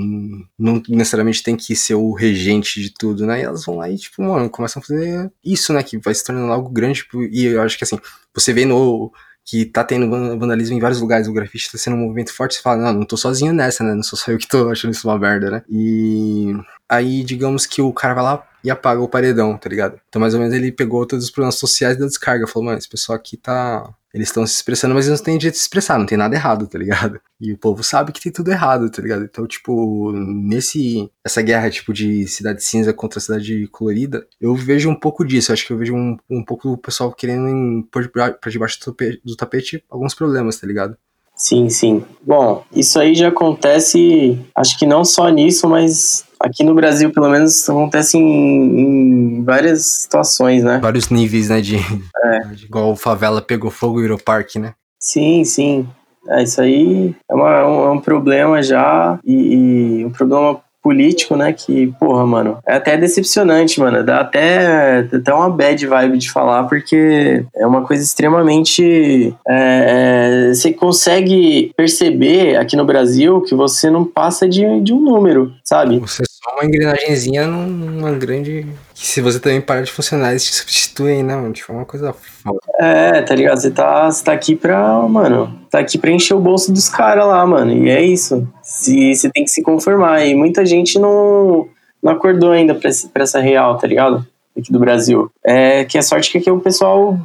[0.57, 3.39] não necessariamente tem que ser o regente de tudo, né?
[3.39, 5.83] E elas vão lá e, tipo, mano, começam a fazer isso, né?
[5.83, 7.99] Que vai se tornando algo grande, tipo, e eu acho que assim,
[8.33, 9.11] você vê no
[9.49, 12.61] que tá tendo vandalismo em vários lugares, o grafite tá sendo um movimento forte, você
[12.61, 13.95] fala, não, não tô sozinho nessa, né?
[13.95, 15.63] Não sou só eu que tô achando isso uma merda, né?
[15.67, 16.53] E
[16.87, 19.99] aí, digamos que o cara vai lá e apaga o paredão, tá ligado?
[20.09, 22.89] Então, mais ou menos, ele pegou todos os problemas sociais da descarga, falou, mano, esse
[22.89, 25.99] pessoal aqui tá eles estão se expressando, mas eles não têm jeito de se expressar,
[25.99, 27.21] não tem nada errado, tá ligado?
[27.39, 29.23] E o povo sabe que tem tudo errado, tá ligado?
[29.23, 31.09] Então, tipo, nesse.
[31.23, 35.51] Essa guerra, tipo, de cidade cinza contra cidade colorida, eu vejo um pouco disso.
[35.51, 38.85] Eu acho que eu vejo um, um pouco o pessoal querendo pôr pra debaixo do
[38.85, 40.97] tapete, do tapete alguns problemas, tá ligado?
[41.35, 42.03] Sim, sim.
[42.21, 47.29] Bom, isso aí já acontece, acho que não só nisso, mas aqui no Brasil, pelo
[47.29, 50.79] menos, acontece em, em várias situações, né?
[50.81, 51.61] Vários níveis, né?
[51.61, 51.77] De,
[52.23, 52.39] é.
[52.55, 54.73] de igual favela pegou fogo e virou parque, né?
[54.99, 55.87] Sim, sim.
[56.27, 61.53] É, isso aí é, uma, é um problema já e, e um problema político, né?
[61.53, 64.03] Que, porra, mano, é até decepcionante, mano.
[64.03, 69.35] Dá até, até uma bad vibe de falar, porque é uma coisa extremamente.
[69.47, 74.99] É, é, você consegue perceber aqui no Brasil que você não passa de, de um
[74.99, 75.99] número, sabe?
[75.99, 78.65] Você é uma engrenagemzinha numa grande.
[78.93, 81.53] Que se você também parar de funcionar, eles te substituem, né, mano?
[81.53, 82.59] Tipo, é uma coisa foda.
[82.79, 83.59] É, tá ligado?
[83.59, 85.01] Você tá, você tá aqui pra.
[85.03, 87.71] Mano, tá aqui pra encher o bolso dos caras lá, mano.
[87.71, 88.47] E é isso.
[88.61, 90.25] Se, você tem que se conformar.
[90.25, 91.67] E muita gente não,
[92.01, 94.25] não acordou ainda pra, pra essa real, tá ligado?
[94.57, 95.31] Aqui do Brasil.
[95.45, 97.17] É que a sorte que aqui é o pessoal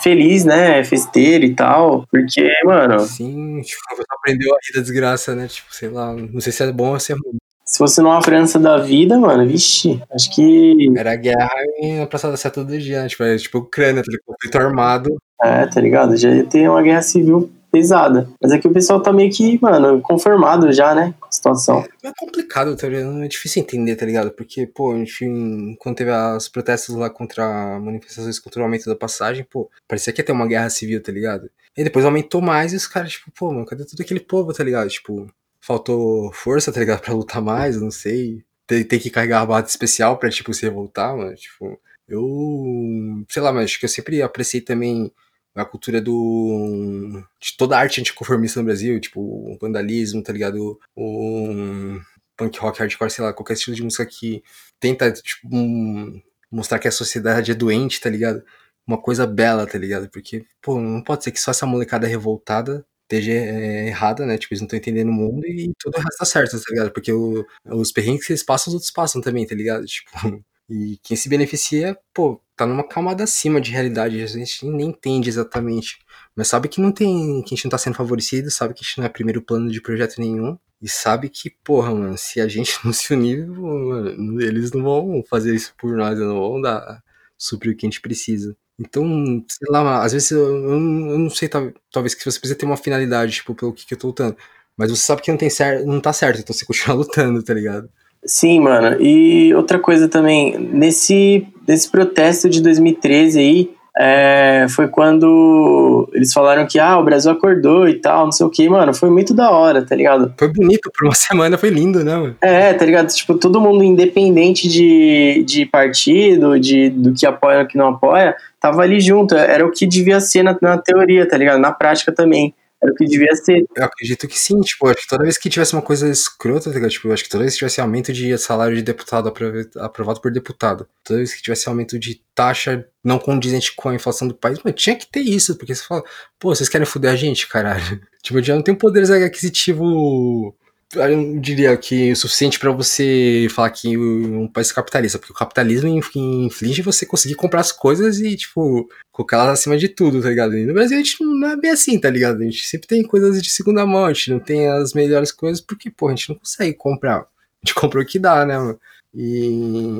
[0.00, 0.82] feliz, né?
[0.84, 2.06] Festeiro e tal.
[2.10, 3.00] Porque, mano.
[3.00, 5.48] Sim, tipo, você aprendeu a rir da desgraça, né?
[5.48, 7.41] Tipo, sei lá, não sei se é bom ou se é ruim.
[7.72, 10.92] Se fosse numa França da vida, mano, vixe, acho que.
[10.94, 11.48] Era guerra
[11.80, 13.08] e a Praça da Sé todo dia, né?
[13.08, 15.16] Tipo, é tipo Ucrânia, tá conflito armado.
[15.42, 16.14] É, tá ligado?
[16.14, 18.28] Já ia ter uma guerra civil pesada.
[18.42, 21.14] Mas é que o pessoal tá meio que, mano, conformado já, né?
[21.18, 21.84] Com a situação.
[22.04, 23.22] É complicado, tá ligado?
[23.22, 24.30] É difícil entender, tá ligado?
[24.32, 29.46] Porque, pô, gente, quando teve as protestos lá contra manifestações contra o aumento da passagem,
[29.50, 31.48] pô, parecia que ia ter uma guerra civil, tá ligado?
[31.74, 34.62] E depois aumentou mais e os caras, tipo, pô, mano, cadê todo aquele povo, tá
[34.62, 34.90] ligado?
[34.90, 35.26] Tipo,
[35.62, 37.00] faltou força, tá ligado?
[37.02, 38.44] Pra lutar mais, não sei.
[38.66, 41.34] Tem, tem que carregar a bata especial pra, tipo, se revoltar, mano.
[41.34, 43.24] Tipo, eu.
[43.28, 45.12] Sei lá, mas acho que eu sempre apreciei também
[45.54, 47.22] a cultura do.
[47.40, 50.78] de toda a arte anticonformista no Brasil, tipo, o vandalismo, tá ligado?
[50.96, 51.98] O
[52.36, 54.42] punk rock, hardcore, sei lá, qualquer estilo de música que
[54.80, 58.42] tenta, tipo, um, mostrar que a sociedade é doente, tá ligado?
[58.86, 60.08] Uma coisa bela, tá ligado?
[60.10, 62.84] Porque, pô, não pode ser que só essa molecada revoltada
[63.16, 64.38] esteja é, errada, né?
[64.38, 66.92] Tipo, eles não estão entendendo o mundo e tudo o resto tá certo, tá ligado?
[66.92, 69.84] Porque o, os perrengues que eles passam, os outros passam também, tá ligado?
[69.92, 74.88] Tipo, e quem se beneficia, pô, tá numa camada acima de realidade, a gente nem
[74.88, 75.98] entende exatamente.
[76.34, 78.86] Mas sabe que não tem, que a gente não tá sendo favorecido, sabe que a
[78.86, 80.56] gente não é primeiro plano de projeto nenhum.
[80.80, 85.22] E sabe que, porra, mano, se a gente não se unir, mano, eles não vão
[85.28, 87.02] fazer isso por nós, não vão dar
[87.36, 88.56] suprir o que a gente precisa.
[88.78, 89.04] Então,
[89.48, 92.76] sei lá, às vezes eu, eu, eu não sei, talvez que você precisa ter uma
[92.76, 94.36] finalidade, tipo, pelo que, que eu tô lutando.
[94.76, 97.54] Mas você sabe que não, tem cer não tá certo, então você continua lutando, tá
[97.54, 97.88] ligado?
[98.24, 99.00] Sim, mano.
[99.00, 106.66] E outra coisa também, nesse, nesse protesto de 2013 aí, é, foi quando eles falaram
[106.66, 109.50] que ah, o Brasil acordou e tal, não sei o que, mano, foi muito da
[109.50, 110.32] hora, tá ligado?
[110.38, 112.36] Foi bonito, por uma semana foi lindo, né, mano?
[112.40, 113.12] É, tá ligado?
[113.12, 118.34] Tipo, todo mundo independente de, de partido, de, do que apoia ou que não apoia,
[118.62, 119.34] tava ali junto.
[119.34, 121.58] Era o que devia ser na, na teoria, tá ligado?
[121.58, 122.54] Na prática também.
[122.80, 123.64] Era o que devia ser.
[123.76, 126.74] Eu acredito que sim, tipo, acho que toda vez que tivesse uma coisa escrota, tá
[126.74, 126.90] ligado?
[126.90, 129.32] Tipo, acho que toda vez que tivesse aumento de salário de deputado
[129.80, 134.26] aprovado por deputado, toda vez que tivesse aumento de taxa não condizente com a inflação
[134.26, 136.02] do país, mas tinha que ter isso, porque você fala,
[136.40, 138.00] pô, vocês querem foder a gente, caralho?
[138.22, 140.56] Tipo, já não tem um poder aquisitivo
[140.94, 145.88] eu diria que o suficiente para você falar que um país capitalista, porque o capitalismo
[146.14, 150.56] inflige você conseguir comprar as coisas e, tipo, colocar elas acima de tudo, tá ligado?
[150.56, 152.40] E no Brasil a gente não é bem assim, tá ligado?
[152.40, 155.60] A gente sempre tem coisas de segunda mão, a gente não tem as melhores coisas
[155.60, 157.18] porque, pô, a gente não consegue comprar.
[157.20, 157.26] A
[157.64, 158.80] gente comprou o que dá, né, mano?
[159.14, 159.46] E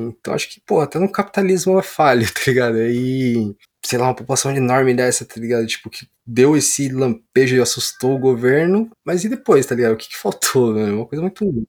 [0.07, 2.77] então acho que, pô, até no capitalismo é falha, tá ligado?
[2.77, 5.65] E sei lá, uma população enorme dessa, tá ligado?
[5.67, 9.93] Tipo, que deu esse lampejo e assustou o governo, mas e depois, tá ligado?
[9.93, 10.91] O que, que faltou, né?
[10.91, 11.67] Uma coisa muito.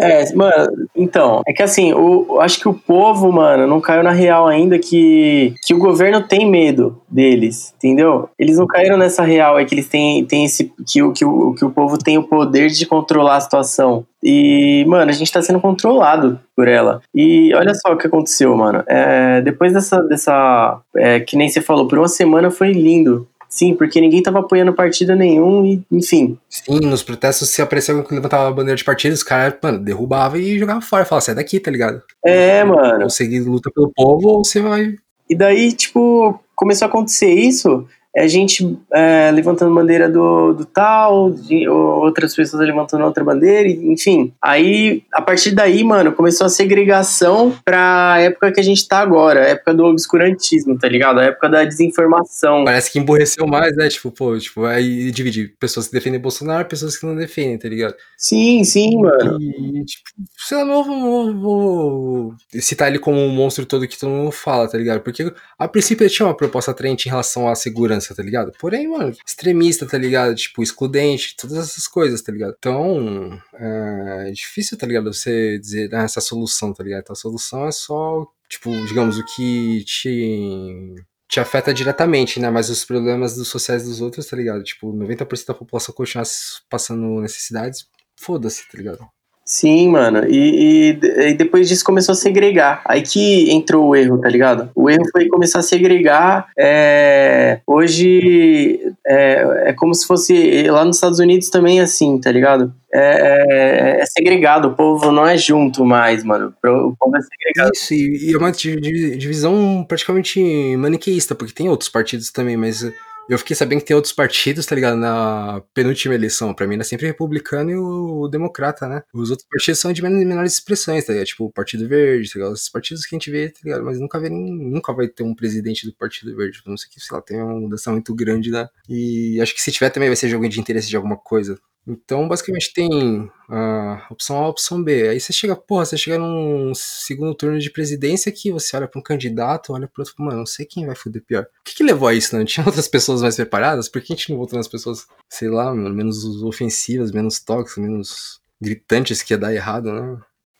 [0.00, 4.10] É, mano, então, é que assim, o, acho que o povo, mano, não caiu na
[4.10, 8.28] real ainda que, que o governo tem medo deles, entendeu?
[8.38, 10.72] Eles não caíram nessa real, é que eles têm, têm esse.
[10.86, 14.04] Que, o, que, o, que o povo tem o poder de controlar a situação.
[14.22, 17.02] E, mano, a gente tá sendo controlado por ela.
[17.14, 18.82] E olha só o que aconteceu, mano.
[18.86, 20.02] É, depois dessa.
[20.02, 23.28] dessa é, que nem você falou, por uma semana foi lindo.
[23.54, 26.36] Sim, porque ninguém tava apoiando partido nenhum e, enfim.
[26.50, 30.36] Sim, nos protestos, se apareceu que levantava a bandeira de partido, os caras, mano, derrubava
[30.36, 31.04] e jogava fora.
[31.04, 32.02] Falava, sai daqui, tá ligado?
[32.26, 33.04] É, mano.
[33.04, 34.96] Ou seguir luta pelo povo, ou você vai.
[35.30, 41.30] E daí, tipo, começou a acontecer isso é gente é, levantando bandeira do, do tal,
[41.30, 44.32] de, outras pessoas levantando outra bandeira, enfim.
[44.40, 49.40] Aí, a partir daí, mano, começou a segregação pra época que a gente tá agora,
[49.40, 51.18] a época do obscurantismo, tá ligado?
[51.18, 52.64] A época da desinformação.
[52.64, 53.88] Parece que emborreceu mais, né?
[53.88, 57.94] Tipo, pô, tipo, aí divide pessoas que defendem Bolsonaro pessoas que não defendem, tá ligado?
[58.16, 59.38] Sim, sim, mano.
[59.40, 60.04] E, tipo,
[60.46, 64.68] sei lá, não vou, vou citar ele como um monstro todo que todo mundo fala,
[64.68, 65.00] tá ligado?
[65.00, 68.50] Porque a princípio ele tinha uma proposta atraente em relação à segurança tá ligado?
[68.58, 70.34] Porém, mano, extremista, tá ligado?
[70.34, 72.56] Tipo, excludente, todas essas coisas, tá ligado?
[72.58, 75.12] Então, é difícil, tá ligado?
[75.12, 77.02] Você dizer, ah, essa solução, tá ligado?
[77.02, 80.94] Então, a solução é só, tipo, digamos, o que te
[81.28, 82.50] te afeta diretamente, né?
[82.50, 84.62] Mas os problemas dos sociais dos outros, tá ligado?
[84.62, 86.24] Tipo, 90% da população continuar
[86.68, 89.08] passando necessidades, foda-se, tá ligado?
[89.44, 90.24] Sim, mano.
[90.26, 92.82] E, e, e, depois disso começou a segregar.
[92.86, 94.70] Aí que entrou o erro, tá ligado?
[94.74, 96.48] O erro foi começar a segregar.
[96.58, 100.62] É, hoje é, é como se fosse.
[100.68, 102.72] Lá nos Estados Unidos também é assim, tá ligado?
[102.92, 106.54] É, é, é, segregado, o povo não é junto mais, mano.
[106.64, 107.72] O povo é segregado.
[107.74, 110.40] Isso, e é uma divisão praticamente
[110.76, 112.82] maniqueísta, porque tem outros partidos também, mas
[113.28, 114.96] eu fiquei sabendo que tem outros partidos, tá ligado?
[114.96, 116.52] Na penúltima eleição.
[116.52, 119.02] Pra mim, é sempre republicano e o, democrata, né?
[119.12, 121.26] Os outros partidos são de menores expressões, tá ligado?
[121.26, 122.54] Tipo, o Partido Verde, tá ligado?
[122.54, 123.84] Esses partidos que a gente vê, tá ligado?
[123.84, 126.60] Mas nunca, vê, nunca vai ter um presidente do Partido Verde.
[126.66, 128.68] Não sei que, sei lá, tem uma mudança muito grande, né?
[128.88, 131.58] E acho que se tiver também vai ser jogo de interesse de alguma coisa.
[131.86, 135.08] Então, basicamente, tem a opção A e a opção B.
[135.08, 138.98] Aí você chega, porra, você chega num segundo turno de presidência que você olha para
[138.98, 141.42] um candidato, olha pro outro, mano, não sei quem vai foder pior.
[141.42, 142.40] O que, que levou a isso, né?
[142.40, 143.88] Não tinha outras pessoas mais preparadas?
[143.88, 148.40] Por que a gente não votou nas pessoas, sei lá, menos ofensivas, menos tóxicas, menos
[148.60, 150.18] gritantes que ia dar errado, né?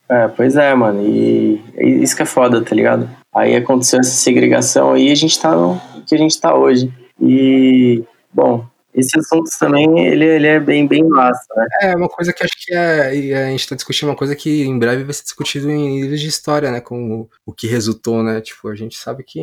[0.09, 1.03] É, pois é, mano.
[1.03, 1.63] E
[2.03, 3.09] isso que é foda, tá ligado?
[3.35, 6.93] Aí aconteceu essa segregação aí e a gente tá no que a gente tá hoje.
[7.21, 11.67] E, bom, esse assunto também, ele, ele é bem, bem massa, né?
[11.83, 14.79] É, uma coisa que acho que é, a gente tá discutindo uma coisa que em
[14.79, 16.81] breve vai ser discutido em livros de história, né?
[16.81, 18.41] Com o, o que resultou, né?
[18.41, 19.41] Tipo, a gente sabe que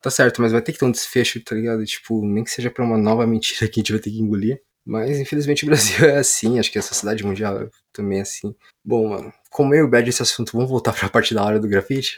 [0.00, 1.84] tá certo, mas vai ter que ter um desfecho, tá ligado?
[1.84, 4.60] Tipo, nem que seja pra uma nova mentira que a gente vai ter que engolir.
[4.84, 8.54] Mas infelizmente o Brasil é assim, acho que a sociedade mundial também é assim.
[8.84, 11.60] Bom, mano, como eu e o Bad esse assunto, vamos voltar pra parte da hora
[11.60, 12.16] do grafite?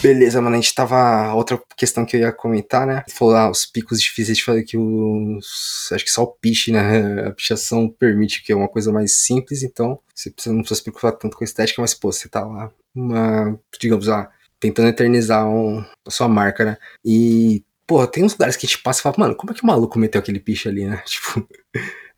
[0.00, 1.34] Beleza, mano, a gente tava.
[1.34, 3.04] Outra questão que eu ia comentar, né?
[3.10, 5.90] Falou ah, os picos difíceis de fazer que os.
[5.92, 7.26] Acho que só o piche, né?
[7.28, 11.12] A pichação permite que é uma coisa mais simples, então você não precisa se preocupar
[11.12, 13.58] tanto com a estética, mas, pô, você tá lá, uma.
[13.80, 14.30] Digamos lá,
[14.60, 16.76] tentando eternizar um, a sua marca, né?
[17.04, 19.66] E, pô, tem uns lugares que te passa e fala, mano, como é que o
[19.66, 21.02] maluco meteu aquele piche ali, né?
[21.06, 21.46] Tipo.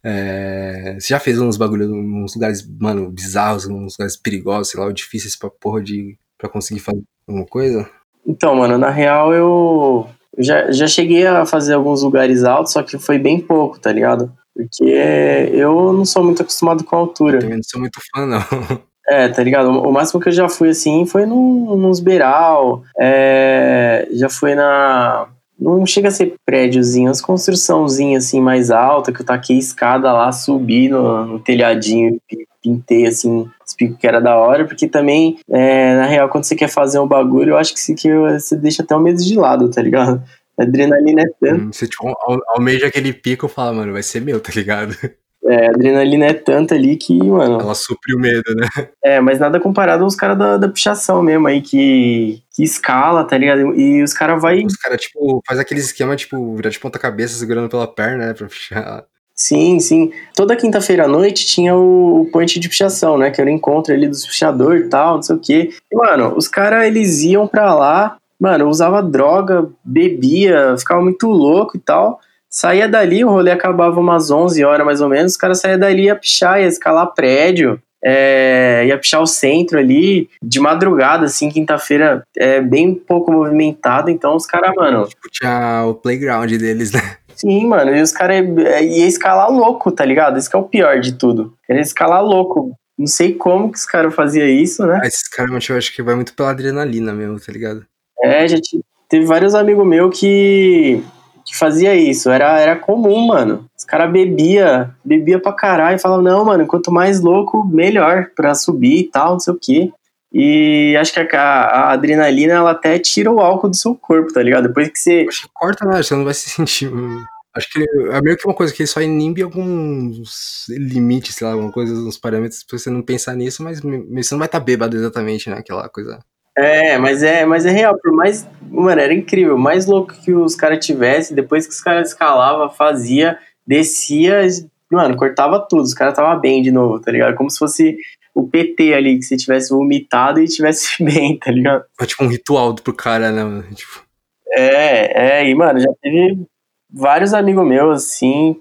[0.03, 4.91] É, você já fez uns bagulhos, uns lugares, mano, bizarros, uns lugares perigosos, sei lá,
[4.93, 6.19] difíceis pra porra de.
[6.41, 7.89] Pra conseguir fazer alguma coisa?
[8.27, 10.07] Então, mano, na real eu
[10.39, 14.33] já, já cheguei a fazer alguns lugares altos, só que foi bem pouco, tá ligado?
[14.55, 17.37] Porque eu não sou muito acostumado com a altura.
[17.37, 18.41] Eu também não sou muito fã, não.
[19.09, 19.71] É, tá ligado?
[19.71, 25.27] O máximo que eu já fui assim foi num, nos beiral, é, já fui na.
[25.59, 30.31] Não chega a ser prédiozinho, as construçãozinha assim mais alta, que eu taquei escada lá,
[30.31, 32.21] subi no, no telhadinho,
[32.63, 33.51] pintei assim
[33.81, 37.09] pico que era da hora, porque também, é, na real, quando você quer fazer um
[37.09, 40.23] bagulho, eu acho que, que você deixa até o medo de lado, tá ligado?
[40.59, 41.65] A adrenalina é tanto.
[41.65, 42.15] Hum, você tipo,
[42.49, 44.95] almeja aquele pico e fala, mano, vai ser meu, tá ligado?
[45.43, 47.59] É, a adrenalina é tanta ali que, mano.
[47.59, 48.69] Ela supre o medo, né?
[49.03, 53.39] É, mas nada comparado aos caras da, da pichação mesmo aí, que, que escala, tá
[53.39, 53.75] ligado?
[53.75, 54.63] E os caras vai.
[54.63, 58.35] Os caras, tipo, faz aquele esquema, tipo, virar de ponta-cabeça segurando pela perna, né?
[58.35, 59.07] Pra pichar.
[59.41, 60.13] Sim, sim.
[60.37, 63.31] Toda quinta-feira à noite tinha o, point de pichação, né?
[63.31, 65.71] Que era o encontro ali dos pichadores e tal, não sei o quê.
[65.91, 71.79] E, mano, os caras, eles iam pra lá, mano, usava droga, bebia, ficava muito louco
[71.79, 72.21] e tal.
[72.51, 76.03] Saía dali, o rolê acabava umas 11 horas mais ou menos, os caras saíam dali
[76.05, 82.23] ia pichar, ia escalar prédio, é, ia pichar o centro ali, de madrugada, assim, quinta-feira,
[82.37, 85.07] é bem pouco movimentado, então os caras, mano...
[85.07, 87.17] Tipo, tinha o playground deles, né?
[87.41, 90.39] Sim, mano, e os caras iam escalar louco, tá ligado?
[90.39, 91.55] Isso que é o pior de tudo.
[91.69, 92.73] Eles escalar louco.
[92.99, 95.01] Não sei como que os caras faziam isso, né?
[95.03, 97.87] Ah, esses caras, eu acho que vai muito pela adrenalina mesmo, tá ligado?
[98.23, 101.03] É, já te- teve vários amigos meus que,
[101.47, 102.29] que fazia isso.
[102.29, 103.65] Era, era comum, mano.
[103.79, 108.55] Os caras bebia, bebia pra caralho e falavam, não, mano, quanto mais louco, melhor pra
[108.55, 109.91] subir e tal, não sei o quê.
[110.33, 114.43] E acho que a, a adrenalina, ela até tira o álcool do seu corpo, tá
[114.43, 114.69] ligado?
[114.69, 115.27] Depois que você.
[115.29, 116.03] Acho que corta, né?
[116.03, 116.93] Você não vai se sentir.
[116.93, 117.25] hum,
[117.55, 121.73] Acho que é meio que uma coisa que só inibe alguns limites, sei lá, alguma
[121.73, 125.51] coisa, uns parâmetros pra você não pensar nisso, mas você não vai estar bêbado exatamente,
[125.51, 125.57] né?
[125.59, 126.21] Aquela coisa.
[126.57, 127.99] É, mas é, mas é real.
[128.01, 128.47] Por mais.
[128.63, 129.59] Mano, era incrível.
[129.59, 134.47] Mais louco que os caras tivessem, depois que os caras escalavam, fazia, descia,
[134.91, 135.83] mano, cortava tudo.
[135.83, 137.35] Os caras tava bem de novo, tá ligado?
[137.35, 137.97] Como se fosse
[138.41, 141.85] o PT ali, que você tivesse vomitado e tivesse bem, tá ligado?
[142.01, 143.45] É tipo um ritual pro cara, né?
[143.45, 143.65] mano?
[143.75, 144.05] Tipo,
[144.53, 146.45] É, é, e mano, já teve
[146.93, 148.57] vários amigos meus assim,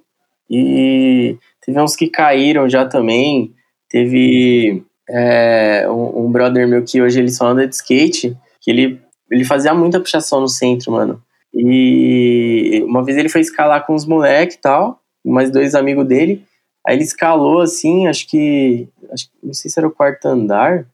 [0.49, 3.53] e teve uns que caíram já também.
[3.89, 9.01] Teve é, um, um brother meu que hoje ele só anda de skate, que ele,
[9.31, 11.21] ele fazia muita puxação no centro, mano.
[11.53, 16.43] E uma vez ele foi escalar com os moleques e tal, mais dois amigos dele.
[16.89, 18.87] Aí ele escalou assim, acho que.
[19.13, 20.87] Acho, não sei se era o quarto andar,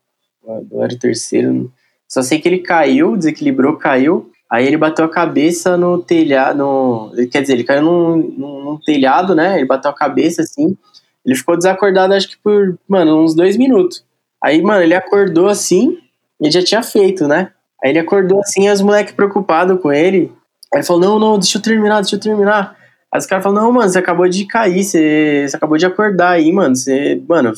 [0.43, 1.71] ou era o terceiro.
[2.05, 4.29] Só sei que ele caiu, desequilibrou, caiu.
[4.51, 6.57] Aí ele bateu a cabeça no telhado.
[6.57, 9.55] No, quer dizer, ele caiu num, num, num telhado, né?
[9.55, 10.77] Ele bateu a cabeça assim.
[11.25, 14.03] Ele ficou desacordado, acho que por, mano, uns dois minutos.
[14.43, 15.97] Aí, mano, ele acordou assim,
[16.41, 17.53] ele já tinha feito, né?
[17.81, 20.29] Aí ele acordou assim, os moleques preocupados com ele.
[20.73, 22.75] Aí ele falou: Não, não, deixa eu terminar, deixa eu terminar.
[23.15, 26.31] Aí os caras falaram: Não, mano, você acabou de cair, você, você acabou de acordar
[26.31, 26.75] aí, mano.
[26.75, 27.53] Você, mano,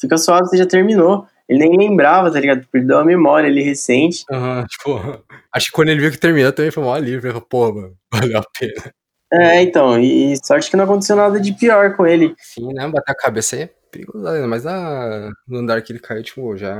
[0.00, 1.26] fica suave, você já terminou.
[1.48, 2.64] Ele nem lembrava, tá ligado?
[2.70, 4.24] Perdeu a memória ali recente.
[4.30, 7.32] aham, tipo, acho que quando ele viu que terminou também foi mó livre.
[7.50, 8.94] Pô, mano, valeu a pena.
[9.32, 12.34] É, então, e, e sorte que não aconteceu nada de pior com ele.
[12.38, 12.86] Sim, né?
[12.86, 14.46] Bater a cabeça aí é perigoso, né?
[14.46, 16.74] mas na, no andar que ele caiu, tipo, já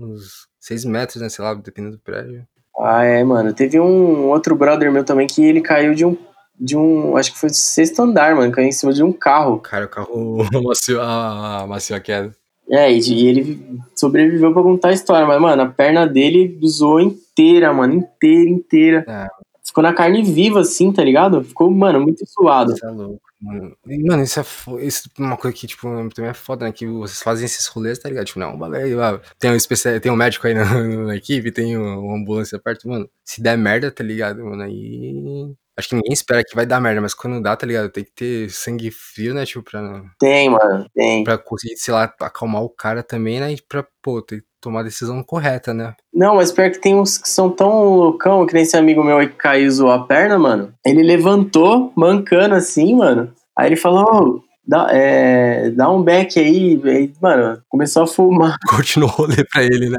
[0.00, 1.28] uns 6 metros, né?
[1.28, 2.46] Sei lá, dependendo do prédio.
[2.80, 3.52] Ah, é, mano.
[3.52, 6.16] Teve um outro brother meu também que ele caiu de um.
[6.60, 7.16] De um.
[7.16, 8.52] Acho que foi do sexto andar, mano.
[8.52, 9.58] Caiu em cima de um carro.
[9.60, 12.34] Cara, o carro macio, a, macio a queda.
[12.70, 15.26] É, e, ele sobreviveu pra contar a história.
[15.26, 17.94] Mas, mano, a perna dele zoou inteira, mano.
[17.94, 19.04] Inteira, inteira.
[19.08, 19.28] É.
[19.64, 21.44] Ficou na carne viva, assim, tá ligado?
[21.44, 22.72] Ficou, mano, muito suado.
[22.72, 23.76] Isso é louco, mano.
[23.86, 24.44] E, mano, isso é,
[24.80, 26.72] isso é uma coisa que, tipo, também é foda, né?
[26.72, 28.24] Que vocês fazem esses rolês, tá ligado?
[28.24, 30.64] Tipo, não, bagulho, ah, tem um, especial, tem um médico aí na,
[31.04, 33.08] na equipe, tem um- uma ambulância perto, mano.
[33.22, 34.62] Se der merda, tá ligado, mano?
[34.62, 35.52] Aí.
[35.78, 37.88] Acho que ninguém espera que vai dar merda, mas quando dá, tá ligado?
[37.88, 39.46] Tem que ter sangue frio, né?
[39.46, 41.22] Tipo, pra, Tem, mano, tem.
[41.22, 43.52] pra conseguir, sei lá, acalmar o cara também, né?
[43.52, 45.94] E pra, pô, ter que tomar a decisão correta, né?
[46.12, 49.18] Não, mas pior que tem uns que são tão loucão, que nem esse amigo meu
[49.18, 50.74] aí que caiu zoou a perna, mano.
[50.84, 53.32] Ele levantou, mancando assim, mano.
[53.56, 56.80] Aí ele falou, "Ô, dá, é, dá um back aí.
[56.84, 57.12] aí.
[57.22, 58.56] Mano, começou a fumar.
[58.68, 59.98] Continuou o rolê pra ele, né?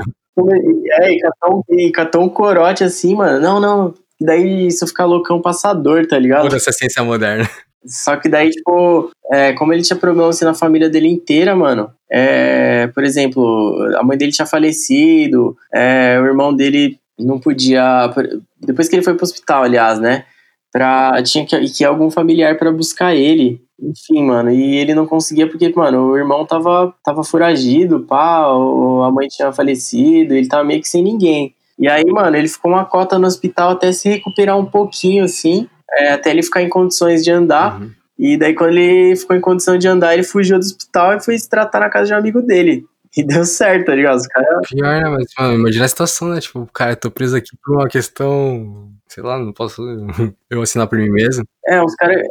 [1.01, 3.39] É, e catou, um, e catou um corote assim, mano.
[3.39, 3.93] Não, não.
[4.21, 6.43] E daí, se eu ficar loucão, passador, tá ligado?
[6.43, 7.49] Toda essa ciência moderna.
[7.85, 11.89] Só que daí, tipo, é, como ele tinha problema assim, na família dele inteira, mano.
[12.11, 18.13] É, por exemplo, a mãe dele tinha falecido, é, o irmão dele não podia.
[18.59, 20.25] Depois que ele foi pro hospital, aliás, né?
[20.71, 23.61] Pra, tinha que, que ir algum familiar pra buscar ele.
[23.81, 29.03] Enfim, mano, e ele não conseguia porque, mano, o irmão tava, tava foragido, pá, o-
[29.03, 31.55] a mãe tinha falecido, ele tava meio que sem ninguém.
[31.79, 35.67] E aí, mano, ele ficou uma cota no hospital até se recuperar um pouquinho, assim,
[35.91, 37.79] é, até ele ficar em condições de andar.
[37.79, 37.91] Uhum.
[38.17, 41.37] E daí, quando ele ficou em condição de andar, ele fugiu do hospital e foi
[41.37, 42.85] se tratar na casa de um amigo dele.
[43.15, 44.17] E deu certo, tá ligado?
[44.17, 44.67] Os caras.
[44.67, 45.09] Pior, né?
[45.09, 46.39] Mas, mano, imagina a situação, né?
[46.39, 48.91] Tipo, cara, eu tô preso aqui por uma questão.
[49.07, 49.81] Sei lá, não posso
[50.49, 51.45] eu assinar por mim mesmo.
[51.65, 52.21] É, uns caras.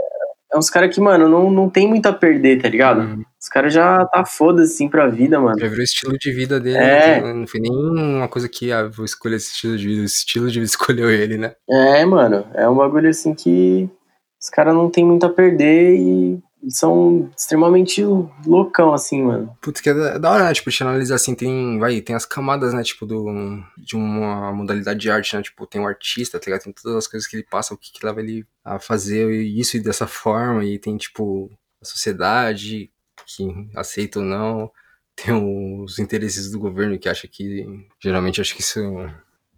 [0.53, 3.03] É uns caras que, mano, não, não tem muito a perder, tá ligado?
[3.03, 5.59] Hum, Os caras já tá foda-se assim pra vida, mano.
[5.59, 6.79] Já virou o estilo de vida dele.
[6.79, 7.21] É.
[7.21, 7.33] né?
[7.35, 10.05] Não foi nem uma coisa que, ah, vou escolher esse estilo de vida.
[10.05, 11.53] Esse estilo de vida escolheu ele, né?
[11.69, 13.91] É, mano, é um bagulho assim que
[14.41, 16.41] os caras não tem muito a perder e
[16.71, 18.03] são extremamente
[18.47, 19.57] loucão, assim, mano.
[19.61, 20.55] Putz, que é da, hora, né?
[20.55, 22.83] Tipo, te analisar assim, tem, vai, tem as camadas, né?
[22.83, 23.27] Tipo, do,
[23.77, 25.43] de uma modalidade de arte, né?
[25.43, 26.63] Tipo, tem um artista, tá ligado?
[26.65, 29.77] Tem todas as coisas que ele passa, o que, que leva ele a fazer isso
[29.77, 30.65] e dessa forma.
[30.65, 31.51] E tem, tipo,
[31.81, 32.91] a sociedade
[33.27, 34.71] que aceita ou não.
[35.17, 37.67] Tem os interesses do governo que acha que,
[38.01, 38.81] geralmente, acho que isso,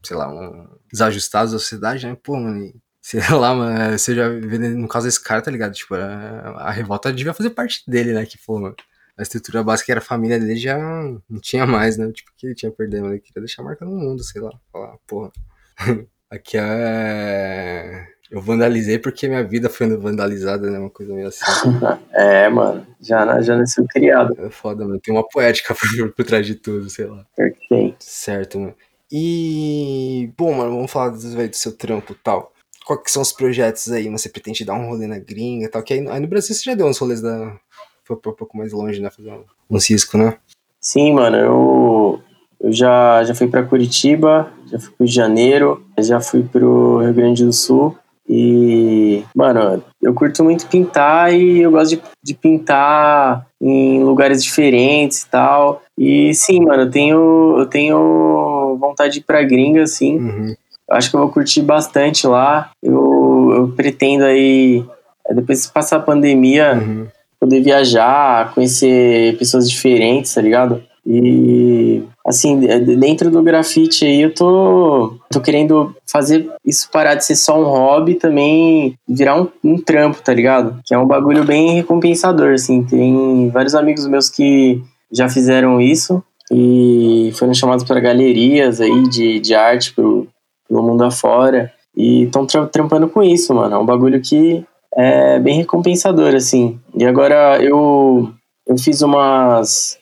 [0.02, 2.16] sei lá, um, desajustados da sociedade, né?
[2.22, 5.72] Pô, mano, sei lá, mano, você já vê no caso desse cara, tá ligado?
[5.72, 8.26] Tipo, a, a revolta devia fazer parte dele, né?
[8.26, 8.76] Que, pô, mano,
[9.16, 12.10] a estrutura básica era a família dele já não tinha mais, né?
[12.12, 13.12] Tipo, que ele tinha mano?
[13.12, 14.50] Ele queria deixar a marca no mundo, sei lá.
[14.72, 15.30] Falar, porra.
[16.30, 18.06] Aqui é.
[18.30, 20.78] Eu vandalizei porque minha vida foi vandalizada, né?
[20.78, 21.44] Uma coisa meio assim.
[22.14, 22.86] é, mano.
[23.00, 24.34] Já, já nasceu criado.
[24.38, 25.00] É foda, mano.
[25.00, 27.26] Tem uma poética por, por trás de tudo, sei lá.
[27.36, 27.96] Pior que tem.
[27.98, 28.74] Certo, mano.
[29.10, 30.32] E.
[30.38, 32.52] Bom, mano, vamos falar do, do seu trampo e tal.
[32.90, 34.08] Quais que são os projetos aí?
[34.08, 35.80] Você pretende dar um rolê na gringa e tal?
[35.80, 37.56] Que aí, aí no Brasil você já deu uns rolês da.
[38.02, 39.08] Foi um pouco mais longe, né?
[39.10, 39.32] Fazer
[39.70, 40.36] um, cisco, né?
[40.80, 41.36] Sim, mano.
[41.36, 42.20] Eu,
[42.60, 47.44] eu já, já fui pra Curitiba, já fui pro Janeiro, já fui pro Rio Grande
[47.44, 47.96] do Sul.
[48.28, 55.22] E, mano, eu curto muito pintar e eu gosto de, de pintar em lugares diferentes
[55.22, 55.80] e tal.
[55.96, 60.18] E sim, mano, eu tenho, eu tenho vontade de ir pra gringa, assim.
[60.18, 60.54] Uhum.
[60.90, 62.70] Acho que eu vou curtir bastante lá.
[62.82, 64.84] Eu, eu pretendo aí,
[65.34, 67.06] depois que passar a pandemia, Uhum.
[67.38, 70.82] poder viajar, conhecer pessoas diferentes, tá ligado?
[71.06, 72.60] E assim,
[72.98, 77.64] dentro do grafite aí eu tô, tô querendo fazer isso parar de ser só um
[77.64, 80.78] hobby também virar um, um trampo, tá ligado?
[80.84, 82.82] Que é um bagulho bem recompensador, assim.
[82.84, 86.22] Tem vários amigos meus que já fizeram isso
[86.52, 90.28] e foram chamados para galerias aí de, de arte pro,
[90.70, 93.74] pelo mundo afora e estão tra trampando com isso, mano.
[93.74, 94.64] É um bagulho que
[94.94, 96.78] é bem recompensador, assim.
[96.94, 98.32] E agora eu,
[98.66, 99.98] eu fiz umas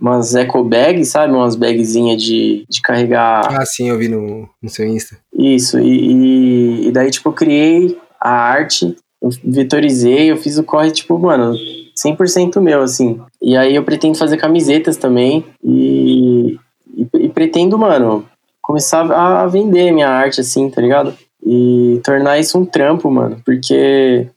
[0.00, 1.32] umas eco bags, sabe?
[1.32, 3.46] Umas bagzinhas de, de carregar.
[3.50, 5.16] Ah, sim, eu vi no, no seu Insta.
[5.32, 10.90] Isso, e, e, daí, tipo, eu criei a arte, eu vetorizei, eu fiz o corre,
[10.90, 11.54] tipo, mano,
[11.96, 13.20] 100% meu, assim.
[13.40, 16.58] E aí eu pretendo fazer camisetas também e,
[16.94, 18.26] e, e pretendo, mano,
[18.66, 21.16] começar a vender minha arte, assim, tá ligado?
[21.40, 24.28] E tornar isso um trampo, mano, porque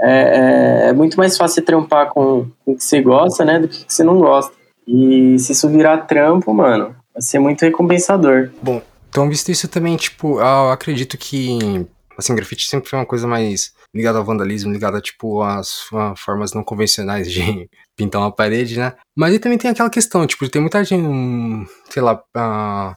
[0.00, 3.66] é, é, é muito mais fácil você trampar com, o que você gosta, né, do
[3.66, 4.54] que que você não gosta.
[4.86, 8.50] E se isso virar trampo, mano, vai ser muito recompensador.
[8.62, 11.84] Bom, então visto isso também, tipo, eu acredito que,
[12.16, 16.52] assim, grafite sempre foi uma coisa mais ligada ao vandalismo, ligada, tipo, às, a formas
[16.52, 18.92] não convencionais de pintar uma parede, né?
[19.16, 22.94] Mas aí também tem aquela questão, tipo, tem muita gente, sei lá, a,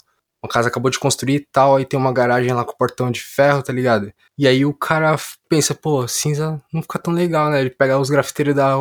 [0.48, 3.22] uma casa acabou de construir e tal, aí tem uma garagem lá com portão de
[3.22, 4.12] ferro, tá ligado?
[4.38, 5.16] E aí o cara
[5.50, 7.60] pensa, pô, cinza não fica tão legal, né?
[7.60, 8.76] Ele pega os grafiteiros da,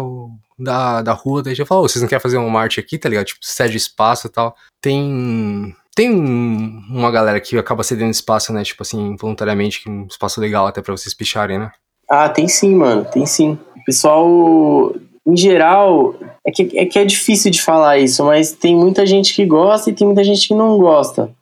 [0.58, 3.08] da, da rua, daí já fala, oh, vocês não querem fazer uma arte aqui, tá
[3.08, 3.26] ligado?
[3.26, 4.54] Tipo, cede espaço e tal.
[4.80, 5.74] Tem.
[5.94, 8.62] Tem uma galera que acaba cedendo espaço, né?
[8.62, 11.70] Tipo assim, voluntariamente, que um espaço legal até pra vocês picharem, né?
[12.08, 13.58] Ah, tem sim, mano, tem sim.
[13.74, 14.94] O pessoal,
[15.26, 16.14] em geral,
[16.46, 19.88] é que, é que é difícil de falar isso, mas tem muita gente que gosta
[19.88, 21.34] e tem muita gente que não gosta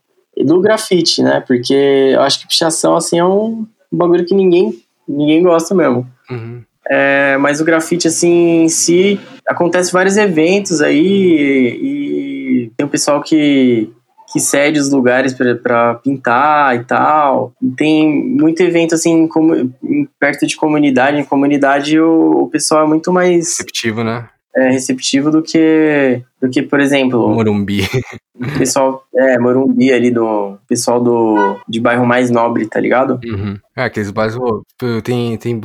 [0.42, 1.42] do grafite, né?
[1.46, 4.74] Porque eu acho que pichação, assim, é um bagulho que ninguém,
[5.08, 6.06] ninguém gosta mesmo.
[6.30, 6.62] Uhum.
[6.90, 13.22] É, mas o grafite, assim, em si, acontece vários eventos aí e tem o pessoal
[13.22, 13.90] que,
[14.32, 17.52] que cede os lugares para pintar e tal.
[17.62, 19.72] E tem muito evento, assim, como,
[20.18, 21.18] perto de comunidade.
[21.18, 23.36] Em comunidade, o, o pessoal é muito mais...
[23.36, 24.28] Receptivo, né?
[24.56, 27.28] É, receptivo do que, do que, por exemplo...
[27.28, 27.82] Morumbi.
[28.36, 33.18] O pessoal, é, Morumbi ali do pessoal do de bairro mais nobre, tá ligado?
[33.24, 33.58] Uhum.
[33.76, 34.62] É, aqueles bairros,
[35.02, 35.60] tem, tem,